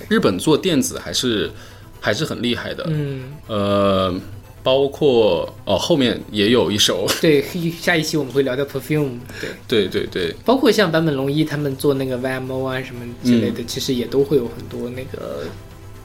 [0.08, 1.50] 日本做电子还是
[1.98, 2.84] 还是很厉害的。
[2.88, 4.14] 嗯，呃，
[4.62, 7.44] 包括哦，后面也有一首， 对，
[7.80, 9.50] 下一期我们会聊到 Perfume，对。
[9.66, 15.44] 对对对，包括像坂本龙一他们做那个 YMO 啊什么之类的，嗯其实也都会有很多那个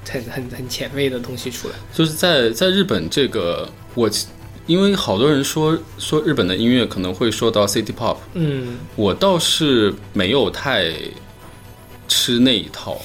[0.10, 1.76] 很很很前卫的东西出来。
[1.94, 4.10] 就是在在日本这个我。
[4.66, 10.92] 因为好多人说说日本的音乐可能会说到 City Pop，嗯，我倒是没有太
[12.10, 13.00] 吃那一套，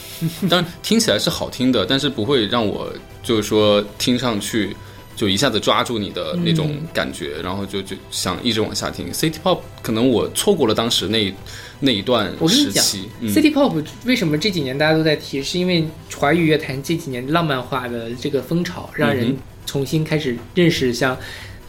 [0.50, 2.92] 当然听起来是好听的，但是不会让我
[3.22, 4.76] 就是说听上去
[5.22, 9.08] 就一下子抓住你的那种感觉，然后就就想一直往下听。
[9.12, 11.32] City Pop 可能我错过了当时那
[11.78, 15.86] 那一段我跟你讲时期，嗯，City Pop 为什么这几年大家都在提，是因为
[16.16, 21.16] 华语乐坛这几年浪漫化的这个风潮，让人重新开始认识像。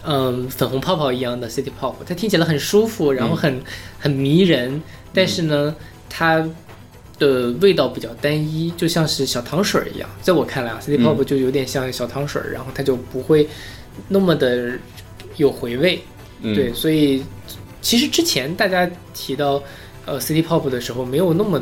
[0.06, 3.62] 嗯，粉红泡泡一样的 City Pop，它听起来很舒服，然后很、
[3.98, 4.82] 很迷人，
[5.14, 5.74] 但是呢，
[6.10, 6.46] 它
[7.19, 10.10] 的味道比较单一，就像是小糖水儿一样。
[10.22, 13.48] 在我看来啊，City Pop 就有点像小糖水儿，然后它就不会
[14.07, 14.73] 那么的
[15.38, 16.02] 有回味。
[16.41, 17.23] 嗯对，所以
[17.81, 19.64] 其实之前大家提到
[20.06, 21.61] 呃 City Pop 的时候，没有那么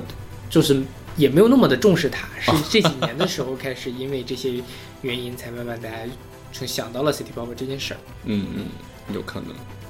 [0.50, 0.82] 就是
[1.18, 4.54] 也没有那么的重视它， 是这几年的时候开始，因为这些
[5.02, 5.98] 原因才慢慢大家
[6.52, 7.98] 就想到了 City Pop 这件事儿。
[8.26, 8.66] 嗯嗯，
[9.14, 9.50] 有可能。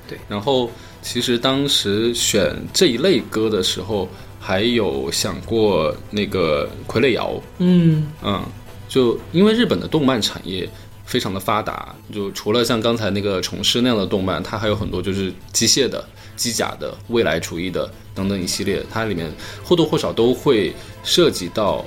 [0.09, 0.69] 对，然后
[1.01, 4.09] 其实当时选这一类歌的时候，
[4.43, 8.11] 还有想过那个傀儡摇，嗯。
[8.23, 8.43] 嗯，
[8.89, 10.67] 就因为日本的动漫产业
[11.05, 16.03] 非常的发达，就除了像刚才那个虫师那样的动漫，它还有很多就是机械的、
[16.35, 19.31] 机甲的、未来主义的等等一系列，它里面
[19.63, 20.73] 或多或少都会
[21.03, 21.85] 涉及到，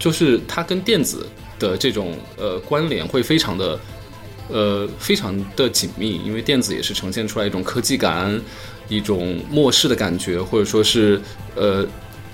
[0.00, 1.26] 就是它跟电子
[1.60, 3.78] 的这种呃关联会非常的
[4.48, 8.40] 呃非常的紧密，因为电子也是呈现出来一种科技感，
[8.92, 11.20] 一种漠视的感觉，或者说是
[11.54, 11.86] 呃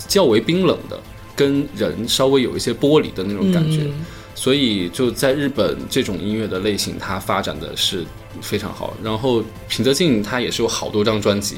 [0.09, 0.98] 较为冰冷的，
[1.36, 3.82] 跟人稍微有一些剥离的那种感觉。
[3.82, 4.05] 嗯
[4.39, 8.05] 所以就在日本这种音乐的类型，它发展的是
[8.40, 8.97] 非常好。
[9.02, 11.56] 然后平泽静他也是有好多张专辑，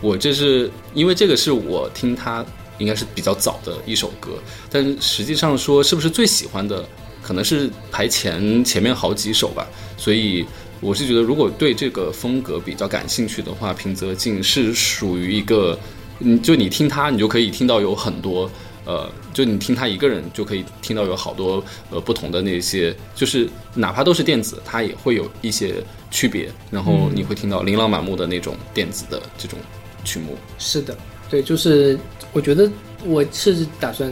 [0.00, 2.46] 我这是因为这个是我听他
[2.78, 4.38] 应该是比较早的一首歌，
[4.70, 6.88] 但实际上说是不是最喜欢的，
[7.20, 9.66] 可能是排前前面好几首吧。
[9.96, 10.46] 所以
[10.80, 15.78] 我是觉得，如果对这个风格比较感兴趣的话，平泽静是属于一个，
[16.20, 18.50] 嗯，就你听他，你就可以听到有很多。
[18.86, 25.74] 呃，就你听他一个人就可以听到有好多呃不同的那些，就是哪怕都是电子，它也会有一些
[26.10, 26.50] 区别。
[26.70, 29.58] 然后你会听到琳琅满目的那种电子的这种
[30.02, 30.34] 曲目。
[30.58, 30.96] 是的，
[31.28, 31.96] 对，就是
[32.32, 32.68] 我觉得
[33.04, 34.10] 我是打算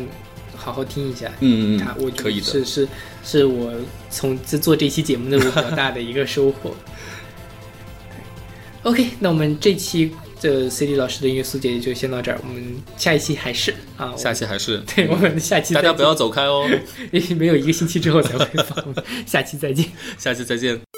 [0.69, 1.33] 好好听一下。
[1.41, 2.89] 嗯嗯他我觉得可以的是是
[3.25, 3.73] 是我
[4.11, 6.77] 从这做这期节目的我比较大的一个收获。
[8.85, 10.13] OK，那我们这期
[10.43, 16.69] 的 CD 老师的音乐速解就先到这儿，我们下一期还是啊，下期还是 对我们下期大家不要，走开哦，
[17.37, 18.95] 没有一个星期之后才会放，
[19.27, 19.87] 下期再见。
[20.19, 20.98] 下期再见。